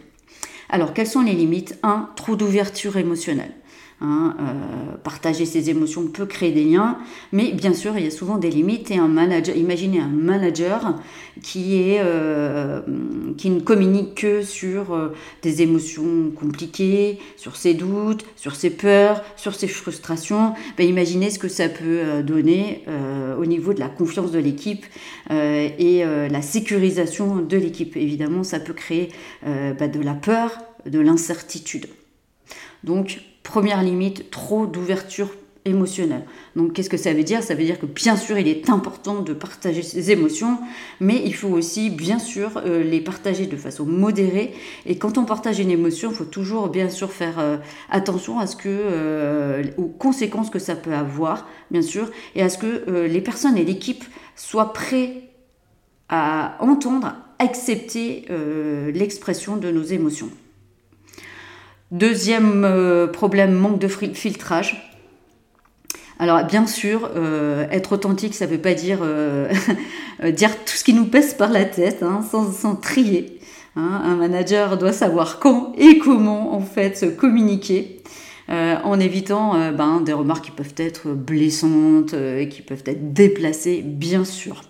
Alors, 0.70 0.94
quelles 0.94 1.06
sont 1.06 1.20
les 1.20 1.34
limites? 1.34 1.78
1. 1.82 2.08
Trop 2.16 2.36
d'ouverture 2.36 2.96
émotionnelle. 2.96 3.52
Hein, 4.00 4.36
euh, 4.38 4.96
partager 5.02 5.44
ses 5.44 5.70
émotions 5.70 6.06
peut 6.06 6.26
créer 6.26 6.52
des 6.52 6.62
liens, 6.62 6.98
mais 7.32 7.50
bien 7.50 7.74
sûr, 7.74 7.98
il 7.98 8.04
y 8.04 8.06
a 8.06 8.12
souvent 8.12 8.36
des 8.36 8.48
limites. 8.48 8.92
Et 8.92 8.96
un 8.96 9.08
manager, 9.08 9.56
imaginez 9.56 9.98
un 9.98 10.06
manager 10.06 10.94
qui, 11.42 11.74
est, 11.74 11.98
euh, 12.00 12.80
qui 13.36 13.50
ne 13.50 13.58
communique 13.58 14.14
que 14.14 14.42
sur 14.42 14.94
euh, 14.94 15.08
des 15.42 15.62
émotions 15.62 16.30
compliquées, 16.30 17.18
sur 17.36 17.56
ses 17.56 17.74
doutes, 17.74 18.24
sur 18.36 18.54
ses 18.54 18.70
peurs, 18.70 19.24
sur 19.34 19.56
ses 19.56 19.66
frustrations. 19.66 20.54
Ben, 20.76 20.88
imaginez 20.88 21.30
ce 21.30 21.40
que 21.40 21.48
ça 21.48 21.68
peut 21.68 22.22
donner 22.22 22.84
au 23.38 23.46
niveau 23.46 23.72
de 23.74 23.80
la 23.80 23.88
confiance 23.88 24.30
de 24.30 24.38
l'équipe 24.38 24.84
et 25.30 26.04
la 26.04 26.42
sécurisation 26.42 27.36
de 27.36 27.56
l'équipe. 27.56 27.96
Évidemment, 27.96 28.44
ça 28.44 28.60
peut 28.60 28.72
créer 28.72 29.10
ben, 29.44 29.90
de 29.90 30.00
la 30.00 30.14
peur, 30.14 30.58
de 30.86 31.00
l'incertitude. 31.00 31.86
Donc, 32.84 33.20
Première 33.42 33.82
limite, 33.82 34.30
trop 34.30 34.66
d'ouverture 34.66 35.30
émotionnelle. 35.68 36.24
Donc 36.56 36.72
qu'est-ce 36.72 36.90
que 36.90 36.96
ça 36.96 37.12
veut 37.12 37.22
dire? 37.22 37.42
Ça 37.42 37.54
veut 37.54 37.64
dire 37.64 37.78
que 37.78 37.86
bien 37.86 38.16
sûr 38.16 38.38
il 38.38 38.48
est 38.48 38.70
important 38.70 39.20
de 39.20 39.32
partager 39.32 39.82
ses 39.82 40.10
émotions, 40.10 40.58
mais 41.00 41.22
il 41.24 41.34
faut 41.34 41.48
aussi 41.48 41.90
bien 41.90 42.18
sûr 42.18 42.52
euh, 42.56 42.82
les 42.82 43.00
partager 43.00 43.46
de 43.46 43.56
façon 43.56 43.84
modérée. 43.84 44.52
Et 44.86 44.98
quand 44.98 45.18
on 45.18 45.24
partage 45.24 45.58
une 45.60 45.70
émotion, 45.70 46.10
il 46.10 46.16
faut 46.16 46.24
toujours 46.24 46.68
bien 46.68 46.88
sûr 46.88 47.12
faire 47.12 47.38
euh, 47.38 47.58
attention 47.90 48.38
à 48.38 48.46
ce 48.46 48.56
que, 48.56 48.68
euh, 48.68 49.64
aux 49.76 49.86
conséquences 49.86 50.50
que 50.50 50.58
ça 50.58 50.74
peut 50.74 50.94
avoir, 50.94 51.46
bien 51.70 51.82
sûr, 51.82 52.10
et 52.34 52.42
à 52.42 52.48
ce 52.48 52.58
que 52.58 53.06
les 53.06 53.20
personnes 53.20 53.56
et 53.58 53.64
l'équipe 53.64 54.04
soient 54.36 54.72
prêts 54.72 55.22
à 56.08 56.56
entendre, 56.60 57.14
accepter 57.38 58.26
l'expression 58.94 59.56
de 59.56 59.70
nos 59.70 59.82
émotions. 59.82 60.30
Deuxième 61.90 62.64
euh, 62.66 63.06
problème, 63.06 63.54
manque 63.54 63.78
de 63.78 63.88
filtrage. 63.88 64.92
Alors 66.18 66.44
bien 66.44 66.66
sûr, 66.66 67.08
euh, 67.16 67.66
être 67.70 67.92
authentique, 67.92 68.34
ça 68.34 68.46
ne 68.46 68.50
veut 68.50 68.58
pas 68.58 68.74
dire 68.74 68.98
euh, 69.02 69.48
dire 70.32 70.50
tout 70.64 70.74
ce 70.74 70.84
qui 70.84 70.92
nous 70.92 71.06
pèse 71.06 71.32
par 71.32 71.50
la 71.50 71.64
tête, 71.64 72.02
hein, 72.02 72.22
sans, 72.30 72.76
trier. 72.76 73.38
Hein. 73.74 74.02
Un 74.04 74.16
manager 74.16 74.76
doit 74.76 74.92
savoir 74.92 75.38
quand 75.38 75.72
et 75.78 75.98
comment 75.98 76.54
en 76.54 76.60
fait 76.60 76.98
se 76.98 77.06
communiquer. 77.06 78.02
en 78.48 78.98
évitant 79.00 79.72
ben, 79.72 80.00
des 80.00 80.14
remarques 80.14 80.46
qui 80.46 80.50
peuvent 80.50 80.74
être 80.76 81.08
blessantes, 81.08 82.14
et 82.14 82.48
qui 82.48 82.62
peuvent 82.62 82.84
être 82.86 83.12
déplacées, 83.12 83.82
bien 83.84 84.24
sûr. 84.24 84.62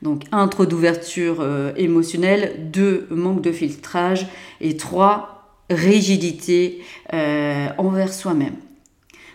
Donc, 0.00 0.24
un, 0.32 0.48
trop 0.48 0.66
d'ouverture 0.66 1.46
émotionnelle, 1.76 2.70
deux, 2.72 3.06
manque 3.10 3.42
de 3.42 3.52
filtrage, 3.52 4.26
et 4.60 4.76
trois, 4.76 5.31
rigidité 5.72 6.82
euh, 7.12 7.68
envers 7.78 8.12
soi-même. 8.12 8.56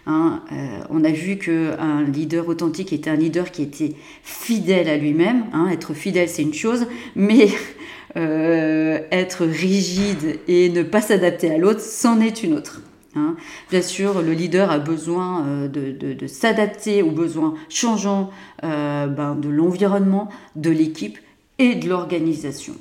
Hein, 0.06 0.42
euh, 0.54 0.80
on 0.90 1.04
a 1.04 1.12
vu 1.12 1.38
qu'un 1.38 2.04
leader 2.04 2.48
authentique 2.48 2.94
était 2.94 3.10
un 3.10 3.16
leader 3.16 3.52
qui 3.52 3.62
était 3.62 3.94
fidèle 4.24 4.88
à 4.88 4.98
lui-même. 4.98 5.46
Hein. 5.54 5.70
être 5.70 5.94
fidèle, 5.94 6.30
c'est 6.30 6.44
une 6.44 6.54
chose, 6.54 6.88
mais 7.16 7.50
euh, 8.16 9.00
être 9.12 9.46
rigide 9.46 10.40
et 10.48 10.70
ne 10.70 10.84
pas 10.84 11.02
s'adapter 11.02 11.52
à 11.52 11.58
l'autre, 11.58 11.82
c'en 11.82 12.22
est 12.22 12.42
une 12.44 12.54
autre. 12.54 12.82
Hein. 13.16 13.36
Bien 13.70 13.82
sûr, 13.82 14.22
le 14.22 14.32
leader 14.32 14.72
a 14.72 14.80
besoin 14.80 15.68
de, 15.68 16.28
s'adapter 16.28 17.02
aux 17.02 17.12
besoins 17.12 17.56
changeants 17.68 18.30
ben, 18.62 19.36
de 19.36 19.50
l'environnement, 19.50 20.30
de 20.56 20.70
l'équipe 20.70 21.18
et 21.60 21.76
de 21.76 21.90
l'organisation. 21.90 22.76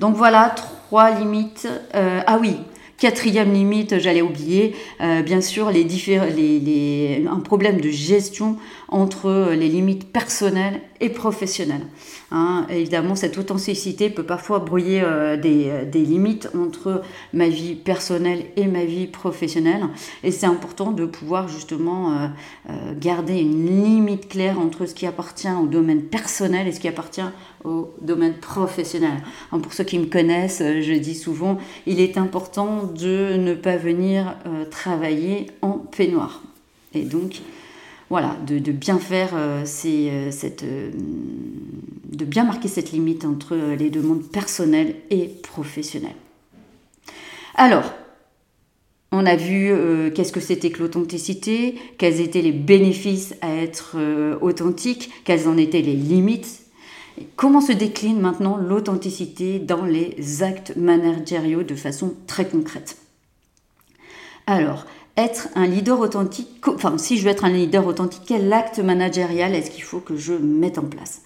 Donc 0.00 0.16
voilà 0.16 0.54
trois 0.86 1.10
limites. 1.10 1.68
Euh, 1.94 2.20
ah 2.26 2.38
oui, 2.40 2.56
Quatrième 2.98 3.52
limite, 3.52 3.98
j'allais 3.98 4.22
oublier, 4.22 4.74
euh, 5.02 5.20
bien 5.20 5.42
sûr, 5.42 5.70
les, 5.70 5.84
les, 5.84 7.26
un 7.30 7.40
problème 7.40 7.78
de 7.78 7.90
gestion 7.90 8.56
entre 8.88 9.52
les 9.52 9.68
limites 9.68 10.10
personnelles 10.10 10.80
et 11.00 11.10
professionnelles. 11.10 11.86
Hein. 12.30 12.66
évidemment, 12.70 13.14
cette 13.14 13.36
authenticité 13.36 14.08
peut 14.08 14.22
parfois 14.22 14.60
brouiller 14.60 15.02
euh, 15.04 15.36
des, 15.36 15.84
des, 15.84 16.00
limites 16.00 16.48
entre 16.58 17.02
ma 17.34 17.50
vie 17.50 17.74
personnelle 17.74 18.44
et 18.56 18.66
ma 18.66 18.86
vie 18.86 19.08
professionnelle. 19.08 19.84
Et 20.24 20.30
c'est 20.30 20.46
important 20.46 20.90
de 20.90 21.04
pouvoir 21.04 21.48
justement 21.48 22.30
garder 22.98 23.38
une 23.40 23.66
limite 23.84 24.28
claire 24.28 24.58
entre 24.58 24.86
ce 24.86 24.94
qui 24.94 25.06
appartient 25.06 25.52
au 25.62 25.66
domaine 25.66 26.02
personnel 26.02 26.66
et 26.66 26.72
ce 26.72 26.80
qui 26.80 26.88
appartient 26.88 27.20
au 27.64 27.94
domaine 28.00 28.34
professionnel. 28.34 29.22
Hein, 29.52 29.58
pour 29.58 29.72
ceux 29.72 29.84
qui 29.84 29.98
me 29.98 30.06
connaissent, 30.06 30.62
je 30.62 30.92
dis 30.94 31.14
souvent, 31.14 31.58
il 31.86 32.00
est 32.00 32.18
important 32.18 32.84
de 32.84 33.36
ne 33.36 33.54
pas 33.54 33.76
venir 33.76 34.36
euh, 34.46 34.64
travailler 34.64 35.48
en 35.62 35.72
peignoir. 35.72 36.42
Et 36.94 37.02
donc, 37.02 37.40
voilà, 38.08 38.36
de, 38.46 38.58
bien 38.72 38.98
faire 38.98 39.30
euh, 39.34 39.64
euh, 39.84 40.30
cette, 40.30 40.64
de 40.64 42.24
bien 42.24 42.44
marquer 42.44 42.68
cette 42.68 42.92
limite 42.92 43.24
entre 43.24 43.56
les 43.56 43.90
demandes 43.90 44.22
personnelles 44.22 44.94
et 45.10 45.26
professionnelles. 45.42 46.14
Alors, 47.54 47.92
on 49.12 49.24
a 49.24 49.36
vu 49.36 49.72
qu'est-ce 50.14 50.32
que 50.32 50.40
c'était 50.40 50.70
que 50.70 50.80
l'authenticité, 50.80 51.76
quels 51.96 52.20
étaient 52.20 52.42
les 52.42 52.52
bénéfices 52.52 53.34
à 53.40 53.54
être 53.54 53.96
authentique, 54.42 55.10
quelles 55.24 55.48
en 55.48 55.56
étaient 55.56 55.80
les 55.80 55.94
limites 55.94 56.65
Comment 57.36 57.60
se 57.60 57.72
décline 57.72 58.20
maintenant 58.20 58.56
l'authenticité 58.56 59.58
dans 59.58 59.84
les 59.84 60.42
actes 60.42 60.76
managériaux 60.76 61.62
de 61.62 61.74
façon 61.74 62.14
très 62.26 62.46
concrète? 62.46 62.98
Alors, 64.46 64.86
être 65.16 65.48
un 65.54 65.66
leader 65.66 65.98
authentique, 66.00 66.48
enfin 66.66 66.98
si 66.98 67.16
je 67.16 67.24
veux 67.24 67.30
être 67.30 67.44
un 67.44 67.50
leader 67.50 67.86
authentique, 67.86 68.22
quel 68.26 68.52
acte 68.52 68.78
managérial 68.78 69.54
est-ce 69.54 69.70
qu'il 69.70 69.82
faut 69.82 70.00
que 70.00 70.16
je 70.16 70.34
mette 70.34 70.78
en 70.78 70.84
place? 70.84 71.22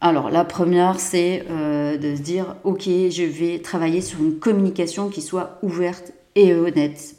Alors 0.00 0.30
la 0.30 0.44
première, 0.44 1.00
c'est 1.00 1.44
euh, 1.48 1.96
de 1.96 2.16
se 2.16 2.20
dire, 2.20 2.56
ok, 2.64 2.82
je 2.84 3.22
vais 3.22 3.60
travailler 3.60 4.00
sur 4.00 4.18
une 4.18 4.38
communication 4.38 5.08
qui 5.08 5.22
soit 5.22 5.58
ouverte 5.62 6.12
et 6.34 6.52
honnête. 6.54 7.16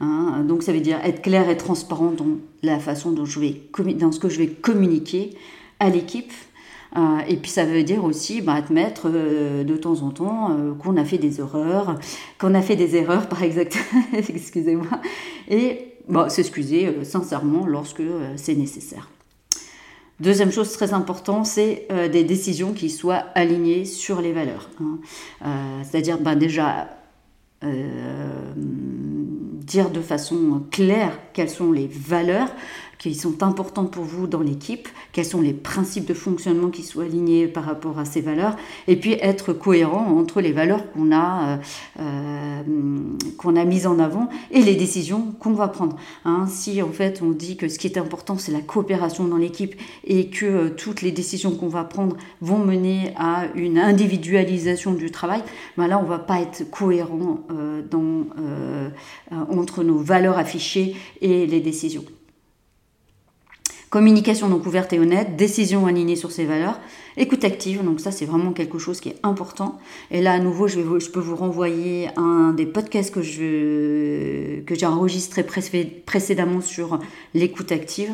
Hein, 0.00 0.44
donc 0.48 0.62
ça 0.62 0.72
veut 0.72 0.80
dire 0.80 0.98
être 1.04 1.20
clair 1.20 1.50
et 1.50 1.56
transparent 1.56 2.12
dans 2.12 2.38
la 2.62 2.78
façon 2.78 3.10
dont 3.10 3.26
je 3.26 3.40
vais, 3.40 3.60
dans 3.94 4.12
ce 4.12 4.20
que 4.20 4.28
je 4.28 4.38
vais 4.38 4.48
communiquer 4.48 5.36
à 5.78 5.90
l'équipe, 5.90 6.32
et 7.28 7.36
puis 7.36 7.50
ça 7.50 7.64
veut 7.64 7.82
dire 7.82 8.04
aussi 8.04 8.40
bah, 8.40 8.54
admettre 8.54 9.02
euh, 9.06 9.64
de 9.64 9.76
temps 9.76 10.02
en 10.02 10.10
temps 10.10 10.50
euh, 10.50 10.74
qu'on 10.74 10.96
a 10.96 11.04
fait 11.04 11.18
des 11.18 11.40
erreurs, 11.40 11.98
qu'on 12.38 12.54
a 12.54 12.62
fait 12.62 12.76
des 12.76 12.96
erreurs 12.96 13.28
par 13.28 13.42
exemple, 13.42 13.76
excusez-moi, 14.12 15.00
et 15.48 15.94
bah, 16.08 16.28
s'excuser 16.28 17.04
sincèrement 17.04 17.66
lorsque 17.66 18.02
c'est 18.36 18.54
nécessaire. 18.54 19.08
Deuxième 20.18 20.52
chose 20.52 20.72
très 20.72 20.92
importante, 20.92 21.46
c'est 21.46 21.88
des 22.12 22.24
décisions 22.24 22.74
qui 22.74 22.90
soient 22.90 23.24
alignées 23.34 23.86
sur 23.86 24.20
les 24.20 24.32
valeurs. 24.32 24.68
Hein. 24.78 24.98
C'est-à-dire 25.82 26.18
bah, 26.18 26.34
déjà 26.34 26.90
dire 29.70 29.88
de 29.90 30.00
façon 30.00 30.62
claire 30.70 31.18
quelles 31.32 31.48
sont 31.48 31.72
les 31.72 31.86
valeurs 31.86 32.50
qui 33.00 33.14
sont 33.14 33.42
importantes 33.42 33.90
pour 33.90 34.04
vous 34.04 34.26
dans 34.26 34.42
l'équipe, 34.42 34.86
quels 35.12 35.24
sont 35.24 35.40
les 35.40 35.54
principes 35.54 36.04
de 36.04 36.12
fonctionnement 36.12 36.68
qui 36.68 36.82
soient 36.82 37.04
alignés 37.04 37.48
par 37.48 37.64
rapport 37.64 37.98
à 37.98 38.04
ces 38.04 38.20
valeurs, 38.20 38.56
et 38.88 38.96
puis 38.96 39.14
être 39.14 39.54
cohérent 39.54 40.18
entre 40.18 40.42
les 40.42 40.52
valeurs 40.52 40.92
qu'on 40.92 41.10
a, 41.10 41.48
euh, 41.48 41.56
euh, 42.00 42.62
qu'on 43.38 43.56
a 43.56 43.64
mises 43.64 43.86
en 43.86 43.98
avant 43.98 44.28
et 44.50 44.60
les 44.60 44.74
décisions 44.74 45.32
qu'on 45.40 45.54
va 45.54 45.68
prendre. 45.68 45.96
Hein, 46.26 46.44
si 46.46 46.82
en 46.82 46.92
fait 46.92 47.22
on 47.22 47.30
dit 47.30 47.56
que 47.56 47.68
ce 47.68 47.78
qui 47.78 47.86
est 47.86 47.96
important 47.96 48.36
c'est 48.36 48.52
la 48.52 48.60
coopération 48.60 49.24
dans 49.24 49.38
l'équipe 49.38 49.74
et 50.04 50.28
que 50.28 50.44
euh, 50.44 50.68
toutes 50.68 51.00
les 51.00 51.10
décisions 51.10 51.52
qu'on 51.52 51.68
va 51.68 51.84
prendre 51.84 52.18
vont 52.42 52.58
mener 52.58 53.14
à 53.16 53.46
une 53.54 53.78
individualisation 53.78 54.92
du 54.92 55.10
travail, 55.10 55.42
ben 55.78 55.86
là 55.86 55.98
on 55.98 56.06
va 56.06 56.18
pas 56.18 56.40
être 56.40 56.70
cohérent 56.70 57.40
entre 59.30 59.84
nos 59.84 59.96
valeurs 59.96 60.36
affichées 60.36 60.94
et 61.22 61.46
les 61.46 61.60
décisions. 61.60 62.04
Communication 63.90 64.48
donc 64.48 64.66
ouverte 64.66 64.92
et 64.92 65.00
honnête, 65.00 65.34
décision 65.34 65.88
alignée 65.88 66.14
sur 66.14 66.30
ses 66.30 66.44
valeurs, 66.44 66.78
écoute 67.16 67.42
active, 67.42 67.82
donc 67.84 67.98
ça 67.98 68.12
c'est 68.12 68.24
vraiment 68.24 68.52
quelque 68.52 68.78
chose 68.78 69.00
qui 69.00 69.08
est 69.08 69.16
important. 69.24 69.80
Et 70.12 70.22
là 70.22 70.34
à 70.34 70.38
nouveau, 70.38 70.68
je, 70.68 71.10
peux 71.10 71.18
vous 71.18 71.34
renvoyer 71.34 72.08
un 72.16 72.52
des 72.52 72.66
podcasts 72.66 73.12
que 73.12 73.20
j'ai 73.20 74.86
enregistré 74.86 75.44
précédemment 76.06 76.60
sur 76.60 77.00
l'écoute 77.34 77.72
active. 77.72 78.12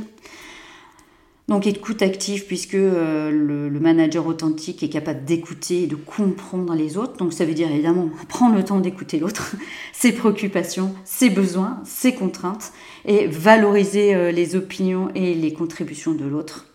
Donc 1.48 1.68
écoute 1.68 2.02
active 2.02 2.46
puisque 2.46 2.74
euh, 2.74 3.30
le, 3.30 3.78
manager 3.78 4.26
authentique 4.26 4.82
est 4.82 4.88
capable 4.88 5.24
d'écouter 5.24 5.84
et 5.84 5.86
de 5.86 5.94
comprendre 5.94 6.74
les 6.74 6.96
autres. 6.96 7.16
Donc 7.18 7.32
ça 7.32 7.44
veut 7.44 7.54
dire 7.54 7.70
évidemment 7.70 8.10
prendre 8.28 8.56
le 8.56 8.64
temps 8.64 8.80
d'écouter 8.80 9.20
l'autre, 9.20 9.54
ses 9.92 10.10
préoccupations, 10.10 10.92
ses 11.04 11.30
besoins, 11.30 11.80
ses 11.84 12.14
contraintes 12.14 12.72
et 13.04 13.28
valoriser 13.28 14.14
euh, 14.14 14.32
les 14.32 14.56
opinions 14.56 15.10
et 15.14 15.34
les 15.34 15.52
contributions 15.52 16.14
de 16.14 16.24
l'autre. 16.24 16.66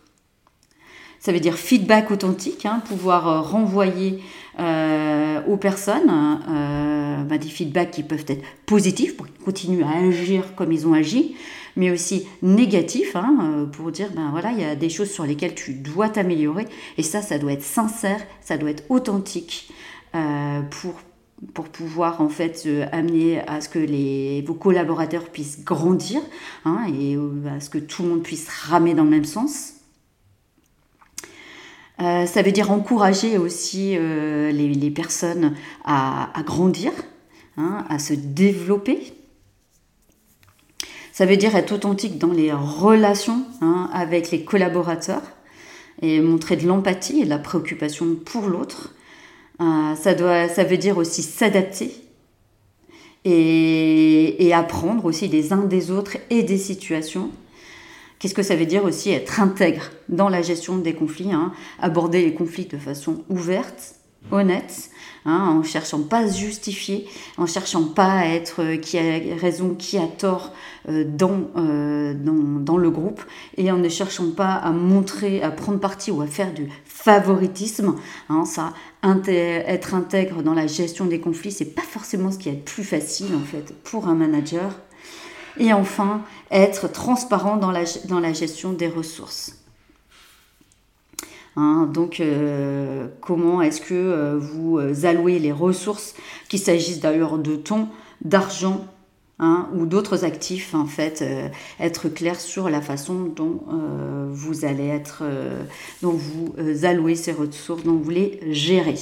Ça 1.20 1.32
veut 1.32 1.40
dire 1.40 1.56
feedback 1.56 2.10
authentique, 2.10 2.64
hein, 2.64 2.82
pouvoir 2.88 3.28
euh, 3.28 3.40
renvoyer 3.42 4.20
aux 4.58 5.56
personnes 5.56 6.10
bah, 7.32 7.38
des 7.38 7.48
feedbacks 7.48 7.90
qui 7.92 8.02
peuvent 8.02 8.26
être 8.28 8.44
positifs 8.66 9.16
pour 9.16 9.26
qu'ils 9.26 9.44
continuent 9.44 9.84
à 9.84 10.06
agir 10.06 10.54
comme 10.54 10.70
ils 10.70 10.86
ont 10.86 10.92
agi, 10.92 11.34
mais 11.76 11.90
aussi 11.90 12.26
négatif, 12.42 13.16
hein, 13.16 13.38
euh, 13.40 13.64
pour 13.64 13.90
dire, 13.90 14.08
ben 14.14 14.28
voilà, 14.30 14.52
il 14.52 14.60
y 14.60 14.64
a 14.64 14.74
des 14.76 14.90
choses 14.90 15.10
sur 15.10 15.24
lesquelles 15.24 15.54
tu 15.54 15.72
dois 15.72 16.08
t'améliorer, 16.08 16.66
et 16.98 17.02
ça, 17.02 17.22
ça 17.22 17.38
doit 17.38 17.52
être 17.52 17.62
sincère, 17.62 18.20
ça 18.40 18.58
doit 18.58 18.70
être 18.70 18.84
authentique 18.90 19.72
euh, 20.14 20.60
pour 20.62 20.94
pour 21.54 21.64
pouvoir 21.70 22.20
en 22.20 22.28
fait 22.28 22.68
amener 22.92 23.40
à 23.48 23.60
ce 23.60 23.68
que 23.68 23.80
les, 23.80 24.42
vos 24.42 24.54
collaborateurs 24.54 25.24
puissent 25.24 25.64
grandir 25.64 26.20
hein, 26.64 26.86
et 26.96 27.18
à 27.50 27.58
ce 27.58 27.68
que 27.68 27.78
tout 27.78 28.04
le 28.04 28.10
monde 28.10 28.22
puisse 28.22 28.48
ramer 28.48 28.94
dans 28.94 29.02
le 29.02 29.10
même 29.10 29.24
sens. 29.24 29.72
Euh, 32.00 32.26
ça 32.26 32.42
veut 32.42 32.52
dire 32.52 32.70
encourager 32.70 33.38
aussi 33.38 33.96
les, 33.96 34.90
personnes 34.90 35.54
à, 35.84 36.32
grandir, 36.44 36.92
hein, 37.56 37.84
à 37.88 37.98
se 37.98 38.14
développer, 38.14 39.12
ça 41.12 41.26
veut 41.26 41.36
dire 41.36 41.54
être 41.54 41.72
authentique 41.72 42.18
dans 42.18 42.32
les 42.32 42.52
relations 42.52 43.44
hein, 43.60 43.90
avec 43.92 44.30
les 44.30 44.44
collaborateurs 44.44 45.22
et 46.00 46.20
montrer 46.20 46.56
de 46.56 46.66
l'empathie 46.66 47.20
et 47.20 47.24
de 47.24 47.28
la 47.28 47.38
préoccupation 47.38 48.16
pour 48.24 48.48
l'autre. 48.48 48.94
Euh, 49.60 49.94
ça, 49.94 50.14
doit, 50.14 50.48
ça 50.48 50.64
veut 50.64 50.78
dire 50.78 50.96
aussi 50.96 51.22
s'adapter 51.22 51.94
et, 53.24 54.52
apprendre 54.54 55.04
aussi 55.04 55.28
des 55.28 55.52
uns 55.52 55.64
des 55.64 55.90
autres 55.90 56.16
et 56.28 56.42
des 56.42 56.58
situations. 56.58 57.30
Qu'est-ce 58.22 58.34
que 58.34 58.44
ça 58.44 58.54
veut 58.54 58.66
dire 58.66 58.84
aussi 58.84 59.10
être 59.10 59.40
intègre 59.40 59.90
dans 60.08 60.28
la 60.28 60.42
gestion 60.42 60.78
des 60.78 60.94
conflits, 60.94 61.32
hein, 61.32 61.52
aborder 61.80 62.24
les 62.24 62.34
conflits 62.34 62.66
de 62.66 62.78
façon 62.78 63.24
ouverte, 63.28 63.96
honnête, 64.30 64.90
hein, 65.24 65.58
en 65.58 65.64
cherchant 65.64 66.02
pas 66.02 66.18
à 66.18 66.28
justifier, 66.28 67.08
en 67.36 67.46
cherchant 67.46 67.82
pas 67.82 68.12
à 68.12 68.26
être 68.26 68.62
euh, 68.62 68.76
qui 68.76 68.96
a 68.96 69.18
raison, 69.40 69.74
qui 69.74 69.98
a 69.98 70.06
tort 70.06 70.52
euh, 70.88 71.02
euh, 71.56 72.14
dans, 72.14 72.60
dans, 72.60 72.76
le 72.76 72.90
groupe, 72.92 73.22
et 73.56 73.72
en 73.72 73.78
ne 73.78 73.88
cherchant 73.88 74.30
pas 74.30 74.54
à 74.54 74.70
montrer, 74.70 75.42
à 75.42 75.50
prendre 75.50 75.80
parti 75.80 76.12
ou 76.12 76.22
à 76.22 76.28
faire 76.28 76.54
du 76.54 76.68
favoritisme. 76.84 77.96
Hein, 78.28 78.44
ça, 78.44 78.72
être 79.02 79.94
intègre 79.94 80.44
dans 80.44 80.54
la 80.54 80.68
gestion 80.68 81.06
des 81.06 81.18
conflits, 81.18 81.50
c'est 81.50 81.74
pas 81.74 81.82
forcément 81.82 82.30
ce 82.30 82.38
qui 82.38 82.50
est 82.50 82.52
le 82.52 82.58
plus 82.58 82.84
facile 82.84 83.34
en 83.34 83.44
fait 83.44 83.74
pour 83.82 84.06
un 84.06 84.14
manager. 84.14 84.78
Et 85.58 85.72
enfin, 85.72 86.22
être 86.50 86.90
transparent 86.90 87.56
dans 87.56 87.70
la, 87.70 87.84
dans 88.08 88.20
la 88.20 88.32
gestion 88.32 88.72
des 88.72 88.88
ressources. 88.88 89.62
Hein, 91.56 91.88
donc, 91.92 92.20
euh, 92.20 93.08
comment 93.20 93.60
est-ce 93.60 93.80
que 93.80 93.94
euh, 93.94 94.38
vous 94.38 94.78
euh, 94.78 95.04
allouez 95.04 95.38
les 95.38 95.52
ressources, 95.52 96.14
qu'il 96.48 96.58
s'agisse 96.58 97.00
d'ailleurs 97.00 97.38
de 97.38 97.56
temps, 97.56 97.90
d'argent 98.24 98.86
hein, 99.38 99.68
ou 99.74 99.84
d'autres 99.84 100.24
actifs, 100.24 100.74
en 100.74 100.86
fait, 100.86 101.24
être 101.78 102.08
clair 102.08 102.40
sur 102.40 102.70
la 102.70 102.80
façon 102.80 103.24
dont 103.24 103.60
vous 104.30 104.64
allez 104.64 104.86
être, 104.86 105.24
dont 106.02 106.12
vous 106.12 106.54
allouez 106.84 107.16
ces 107.16 107.32
ressources, 107.32 107.82
dont 107.82 107.96
vous 107.96 108.10
les 108.10 108.40
gérez. 108.50 108.98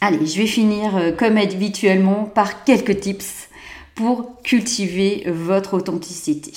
Allez, 0.00 0.26
je 0.26 0.38
vais 0.38 0.46
finir 0.46 1.14
comme 1.18 1.36
habituellement 1.36 2.24
par 2.24 2.62
quelques 2.62 3.00
tips 3.00 3.48
pour 3.96 4.40
cultiver 4.44 5.24
votre 5.26 5.74
authenticité. 5.74 6.52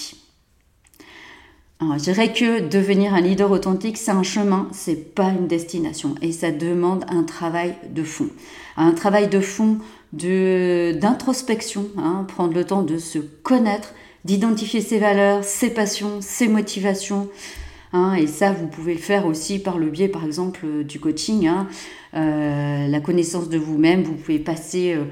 je 1.81 2.03
dirais 2.03 2.33
que 2.33 2.59
devenir 2.59 3.15
un 3.15 3.21
leader 3.21 3.49
authentique, 3.49 3.97
c'est 3.97 4.11
un 4.11 4.21
chemin, 4.21 4.67
c'est 4.71 5.15
pas 5.15 5.29
une 5.29 5.47
destination. 5.47 6.13
Et 6.21 6.31
ça 6.31 6.51
demande 6.51 7.03
un 7.09 7.23
travail 7.23 7.73
de 7.89 8.03
fond. 8.03 8.29
Un 8.77 8.91
travail 8.91 9.27
de 9.27 9.39
fond 9.39 9.79
d'introspection, 10.13 11.87
hein, 11.97 12.25
prendre 12.27 12.53
le 12.53 12.63
temps 12.63 12.83
de 12.83 12.99
se 12.99 13.17
connaître, 13.17 13.95
d'identifier 14.23 14.81
ses 14.81 14.99
valeurs, 14.99 15.43
ses 15.43 15.71
passions, 15.71 16.19
ses 16.21 16.47
motivations. 16.47 17.27
Hein, 17.93 18.13
et 18.13 18.27
ça, 18.27 18.53
vous 18.53 18.67
pouvez 18.67 18.93
le 18.93 18.99
faire 18.99 19.25
aussi 19.25 19.59
par 19.59 19.77
le 19.77 19.89
biais, 19.89 20.07
par 20.07 20.23
exemple, 20.23 20.83
du 20.83 20.99
coaching. 20.99 21.47
Hein. 21.47 21.67
Euh, 22.13 22.87
la 22.87 22.99
connaissance 23.01 23.49
de 23.49 23.57
vous-même, 23.57 24.03
vous 24.03 24.13
pouvez 24.13 24.39
passer 24.39 24.93
euh, 24.93 25.03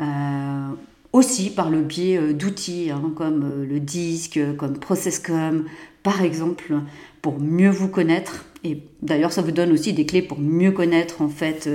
euh, 0.00 0.68
aussi 1.12 1.50
par 1.50 1.70
le 1.70 1.82
biais 1.82 2.32
d'outils 2.32 2.90
comme 3.16 3.64
le 3.68 3.80
disque, 3.80 4.38
comme 4.56 4.78
Processcom, 4.78 5.64
par 6.02 6.22
exemple, 6.22 6.74
pour 7.20 7.40
mieux 7.40 7.70
vous 7.70 7.88
connaître. 7.88 8.46
Et 8.62 8.82
d'ailleurs, 9.02 9.32
ça 9.32 9.42
vous 9.42 9.52
donne 9.52 9.72
aussi 9.72 9.92
des 9.92 10.06
clés 10.06 10.22
pour 10.22 10.38
mieux 10.38 10.70
connaître, 10.70 11.22
en 11.22 11.28
fait, 11.28 11.68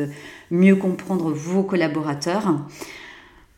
mieux 0.51 0.75
comprendre 0.75 1.31
vos 1.31 1.63
collaborateurs. 1.63 2.65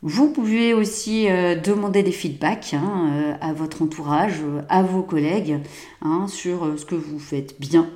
Vous 0.02 0.28
pouvez 0.30 0.74
aussi 0.74 1.28
euh, 1.28 1.56
demander 1.56 2.04
des 2.04 2.12
feedbacks 2.12 2.72
hein, 2.72 3.10
euh, 3.12 3.34
à 3.40 3.52
votre 3.52 3.82
entourage, 3.82 4.40
euh, 4.42 4.62
à 4.68 4.82
vos 4.82 5.02
collègues, 5.02 5.58
hein, 6.02 6.26
sur 6.28 6.78
ce 6.78 6.84
que 6.84 6.94
vous 6.94 7.18
faites 7.18 7.60
bien 7.60 7.90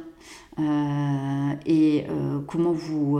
et 1.65 2.05
comment 2.47 2.73
vous... 2.73 3.19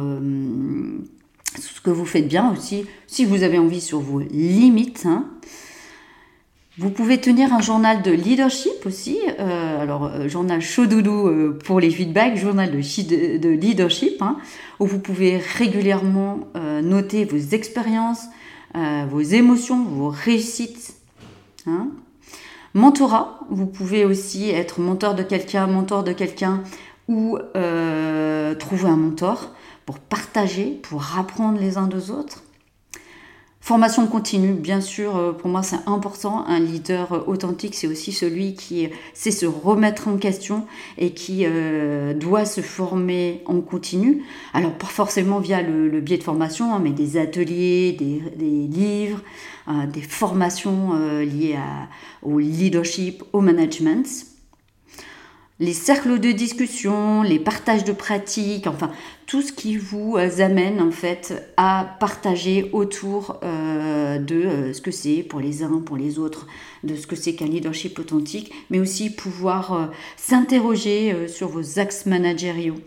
ce 1.59 1.81
que 1.81 1.89
vous 1.89 2.05
faites 2.05 2.29
bien 2.29 2.53
aussi, 2.53 2.85
si 3.07 3.25
vous 3.25 3.43
avez 3.43 3.59
envie 3.59 3.81
sur 3.81 4.01
vos 4.01 4.21
limites. 4.21 5.05
Hein. 5.07 5.31
Vous 6.77 6.91
pouvez 6.91 7.19
tenir 7.23 7.55
un 7.55 7.63
journal 7.63 8.03
de 8.03 8.11
leadership 8.11 8.85
aussi, 8.85 9.17
alors 9.39 10.29
journal 10.29 10.61
chaud 10.61 10.85
doudou 10.85 11.55
pour 11.65 11.81
les 11.81 11.91
feedbacks, 11.91 12.37
journal 12.37 12.71
de 12.71 13.49
leadership, 13.49 14.23
où 14.79 14.85
vous 14.85 14.99
pouvez 14.99 15.39
régulièrement 15.39 16.41
noter 16.83 17.25
vos 17.25 17.39
expériences, 17.39 18.27
euh, 18.77 19.07
vos 19.11 19.21
émotions, 19.21 19.85
vos 19.85 20.09
réussites. 20.09 20.95
Hein. 21.67 21.89
Mentorat, 22.75 23.41
vous 23.51 23.67
pouvez 23.67 24.05
aussi 24.05 24.51
être 24.51 24.81
mentor 24.81 25.15
de 25.15 25.23
quelqu'un, 25.23 25.67
mentor 25.67 26.05
de 26.05 26.13
quelqu'un 26.13 26.63
ou 27.09 27.39
euh, 27.57 28.55
trouver 28.55 28.89
un 28.89 28.97
mentor 28.97 29.51
pour 29.85 29.99
partager, 29.99 30.81
pour 30.83 31.19
apprendre 31.19 31.59
les 31.59 31.77
uns 31.77 31.87
des 31.87 32.11
autres. 32.11 32.43
Formation 33.65 34.09
continue, 34.09 34.55
bien 34.55 34.81
sûr, 34.81 35.17
euh, 35.17 35.31
pour 35.31 35.49
moi 35.49 35.63
c'est 35.63 35.79
important. 35.87 36.45
Un 36.49 36.59
leader 36.59 37.13
euh, 37.13 37.21
authentique, 37.29 37.77
c'est 37.77 37.87
aussi 37.87 38.11
celui 38.11 38.55
qui 38.55 38.89
sait 39.15 39.31
se 39.31 39.47
remettre 39.47 40.09
en 40.09 40.17
question 40.17 40.67
et 40.99 41.13
qui 41.13 41.45
euh, 41.47 42.13
doit 42.13 42.45
se 42.45 42.61
former 42.61 43.41
en 43.47 43.61
continu. 43.61 44.25
Alors 44.53 44.73
pas 44.73 44.89
forcément 44.89 45.39
via 45.39 45.63
le, 45.63 46.01
biais 46.01 46.19
de 46.19 46.25
formation, 46.25 46.75
hein, 46.75 46.81
mais 46.83 46.91
des 46.91 47.17
ateliers, 47.17 47.93
des, 47.93 48.21
livres, 48.67 49.21
des 49.93 50.03
formations 50.03 50.95
liées 51.21 51.57
au 52.23 52.41
leadership, 52.41 53.23
au 53.33 53.41
management 53.41 54.32
les 55.63 55.75
cercles 55.75 56.19
de 56.19 56.33
discussion, 56.33 57.23
les 57.23 57.39
partages 57.39 57.85
de 57.85 57.93
pratiques, 57.93 58.67
enfin 58.67 58.91
tout 59.27 59.43
ce 59.43 59.53
qui 59.53 59.77
vous 59.77 60.17
euh, 60.17 60.41
amène 60.41 60.81
en 60.81 60.91
fait 60.91 61.53
à 61.57 61.97
partager 62.01 62.69
autour 62.73 63.39
euh, 63.45 64.19
de 64.19 64.35
euh, 64.35 64.73
ce 64.73 64.81
que 64.81 64.91
c'est 64.91 65.23
pour 65.23 65.39
les 65.39 65.63
uns, 65.63 65.81
pour 65.87 65.97
les 65.97 66.19
autres, 66.19 66.49
de 66.83 66.97
ce 66.97 67.07
que 67.07 67.15
c'est 67.15 67.35
qu'un 67.35 67.47
leadership 67.47 67.97
authentique, 68.01 68.53
mais 68.71 68.81
aussi 68.81 69.09
pouvoir 69.09 69.93
s'interroger 70.17 71.29
sur 71.29 71.47
vos 71.47 71.79
axes 71.79 72.07
managériaux. 72.07 72.81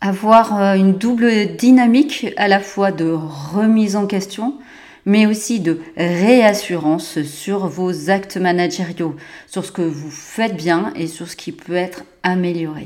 Avoir 0.00 0.74
une 0.74 0.94
double 0.94 1.54
dynamique 1.56 2.26
à 2.36 2.48
la 2.48 2.58
fois 2.58 2.90
de 2.90 3.08
remise 3.08 3.94
en 3.94 4.08
question, 4.08 4.58
mais 5.06 5.24
aussi 5.24 5.60
de 5.60 5.78
réassurance 5.96 7.22
sur 7.22 7.68
vos 7.68 8.10
actes 8.10 8.36
managériaux, 8.36 9.14
sur 9.46 9.64
ce 9.64 9.72
que 9.72 9.82
vous 9.82 10.10
faites 10.10 10.56
bien 10.56 10.92
et 10.96 11.06
sur 11.06 11.28
ce 11.28 11.36
qui 11.36 11.52
peut 11.52 11.74
être 11.74 12.04
amélioré. 12.22 12.84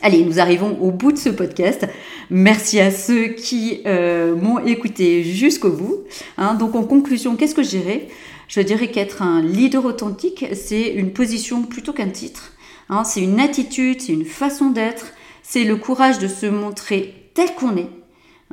Allez, 0.00 0.24
nous 0.24 0.40
arrivons 0.40 0.78
au 0.80 0.90
bout 0.90 1.12
de 1.12 1.18
ce 1.18 1.28
podcast. 1.28 1.86
Merci 2.30 2.80
à 2.80 2.90
ceux 2.90 3.28
qui 3.28 3.82
euh, 3.86 4.34
m'ont 4.34 4.58
écouté 4.58 5.22
jusqu'au 5.22 5.70
bout. 5.70 5.98
Hein. 6.38 6.54
donc 6.54 6.74
en 6.74 6.84
conclusion, 6.84 7.36
qu'est-ce 7.36 7.54
que 7.54 7.62
je 7.62 7.68
dirais? 7.68 8.08
Je 8.48 8.60
dirais 8.60 8.88
qu'être 8.88 9.22
un 9.22 9.40
leader 9.40 9.84
authentique, 9.84 10.44
c'est 10.54 10.88
une 10.88 11.12
position 11.12 11.62
plutôt 11.62 11.92
qu'un 11.92 12.08
titre. 12.08 12.52
Hein. 12.88 13.04
c'est 13.04 13.22
une 13.22 13.40
attitude, 13.40 14.00
c'est 14.00 14.12
une 14.12 14.24
façon 14.24 14.70
d'être, 14.70 15.12
c'est 15.42 15.64
le 15.64 15.76
courage 15.76 16.18
de 16.18 16.28
se 16.28 16.46
montrer 16.46 17.30
tel 17.34 17.54
qu'on 17.54 17.76
est, 17.76 17.88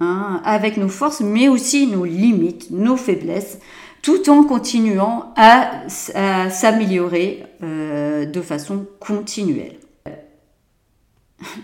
Hein, 0.02 0.42
avec 0.46 0.78
nos 0.78 0.88
forces, 0.88 1.20
mais 1.20 1.50
aussi 1.50 1.86
nos 1.86 2.06
limites, 2.06 2.72
nos 2.72 2.96
faiblesses, 2.96 3.60
tout 4.02 4.30
en 4.30 4.46
continuant 4.46 5.34
à, 5.36 5.90
s'améliorer 5.90 7.44
euh, 7.64 8.26
de 8.26 8.42
façon 8.42 8.86
continuelle. 9.02 9.76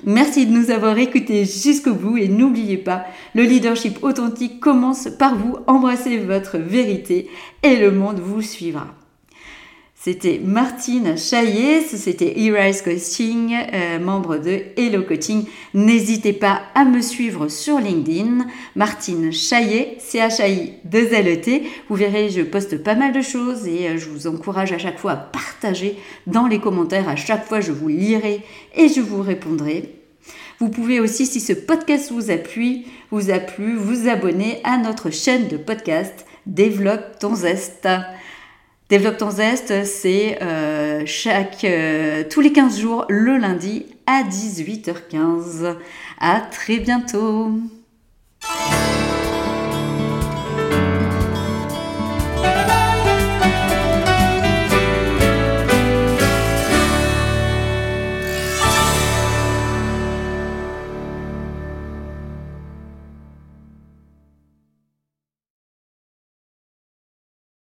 Merci 0.03 0.47
de 0.47 0.51
nous 0.51 0.69
avoir 0.69 0.97
écoutés 0.97 1.45
jusqu'au 1.45 1.93
bout 1.93 2.17
et 2.17 2.27
n'oubliez 2.27 2.77
pas, 2.77 3.05
le 3.35 3.43
leadership 3.43 4.03
authentique 4.03 4.59
commence 4.59 5.07
par 5.17 5.35
vous, 5.35 5.55
embrasser 5.67 6.17
votre 6.17 6.57
vérité 6.57 7.29
et 7.63 7.77
le 7.77 7.91
monde 7.91 8.19
vous 8.19 8.41
suivra. 8.41 8.87
C'était 10.05 10.39
Martine 10.39 11.17
Chaillet, 11.17 11.81
c'était 11.81 12.35
E-Rise 12.37 12.83
Coaching, 12.83 13.55
euh, 13.73 13.97
membre 13.97 14.37
de 14.37 14.61
Hello 14.77 15.01
Coaching. 15.01 15.45
N'hésitez 15.73 16.31
pas 16.31 16.61
à 16.75 16.85
me 16.85 17.01
suivre 17.01 17.47
sur 17.47 17.79
LinkedIn, 17.79 18.45
Martine 18.75 19.33
Chaillet, 19.33 19.97
C-H-A-I-2-L-E-T. 19.97 21.63
Vous 21.89 21.95
verrez, 21.95 22.29
je 22.29 22.43
poste 22.43 22.83
pas 22.83 22.93
mal 22.93 23.13
de 23.13 23.21
choses 23.23 23.65
et 23.65 23.87
euh, 23.87 23.97
je 23.97 24.07
vous 24.07 24.27
encourage 24.27 24.73
à 24.73 24.77
chaque 24.77 24.99
fois 24.99 25.13
à 25.13 25.15
partager 25.15 25.97
dans 26.27 26.45
les 26.45 26.59
commentaires. 26.59 27.09
À 27.09 27.15
chaque 27.15 27.47
fois, 27.47 27.59
je 27.59 27.71
vous 27.71 27.87
lirai 27.87 28.41
et 28.75 28.89
je 28.89 29.01
vous 29.01 29.23
répondrai. 29.23 29.89
Vous 30.59 30.69
pouvez 30.69 30.99
aussi, 30.99 31.25
si 31.25 31.39
ce 31.39 31.53
podcast 31.53 32.11
vous 32.11 32.29
a 32.29 32.37
plu, 32.37 32.83
vous 33.09 33.31
a 33.31 33.39
plu, 33.39 33.75
vous 33.75 34.07
abonner 34.07 34.59
à 34.65 34.77
notre 34.77 35.09
chaîne 35.09 35.47
de 35.47 35.57
podcast 35.57 36.27
Développe 36.45 37.17
ton 37.19 37.33
zeste. 37.33 37.87
Développe 38.87 39.17
ton 39.17 39.31
zeste, 39.31 39.83
c'est 39.83 40.37
euh, 40.43 41.03
chaque 41.07 41.63
euh, 41.63 42.23
tous 42.29 42.41
les 42.41 42.51
15 42.51 42.79
jours 42.79 43.05
le 43.09 43.37
lundi 43.37 43.87
à 44.05 44.21
18h15. 44.21 45.75
À 46.19 46.39
très 46.39 46.77
bientôt. 46.77 47.51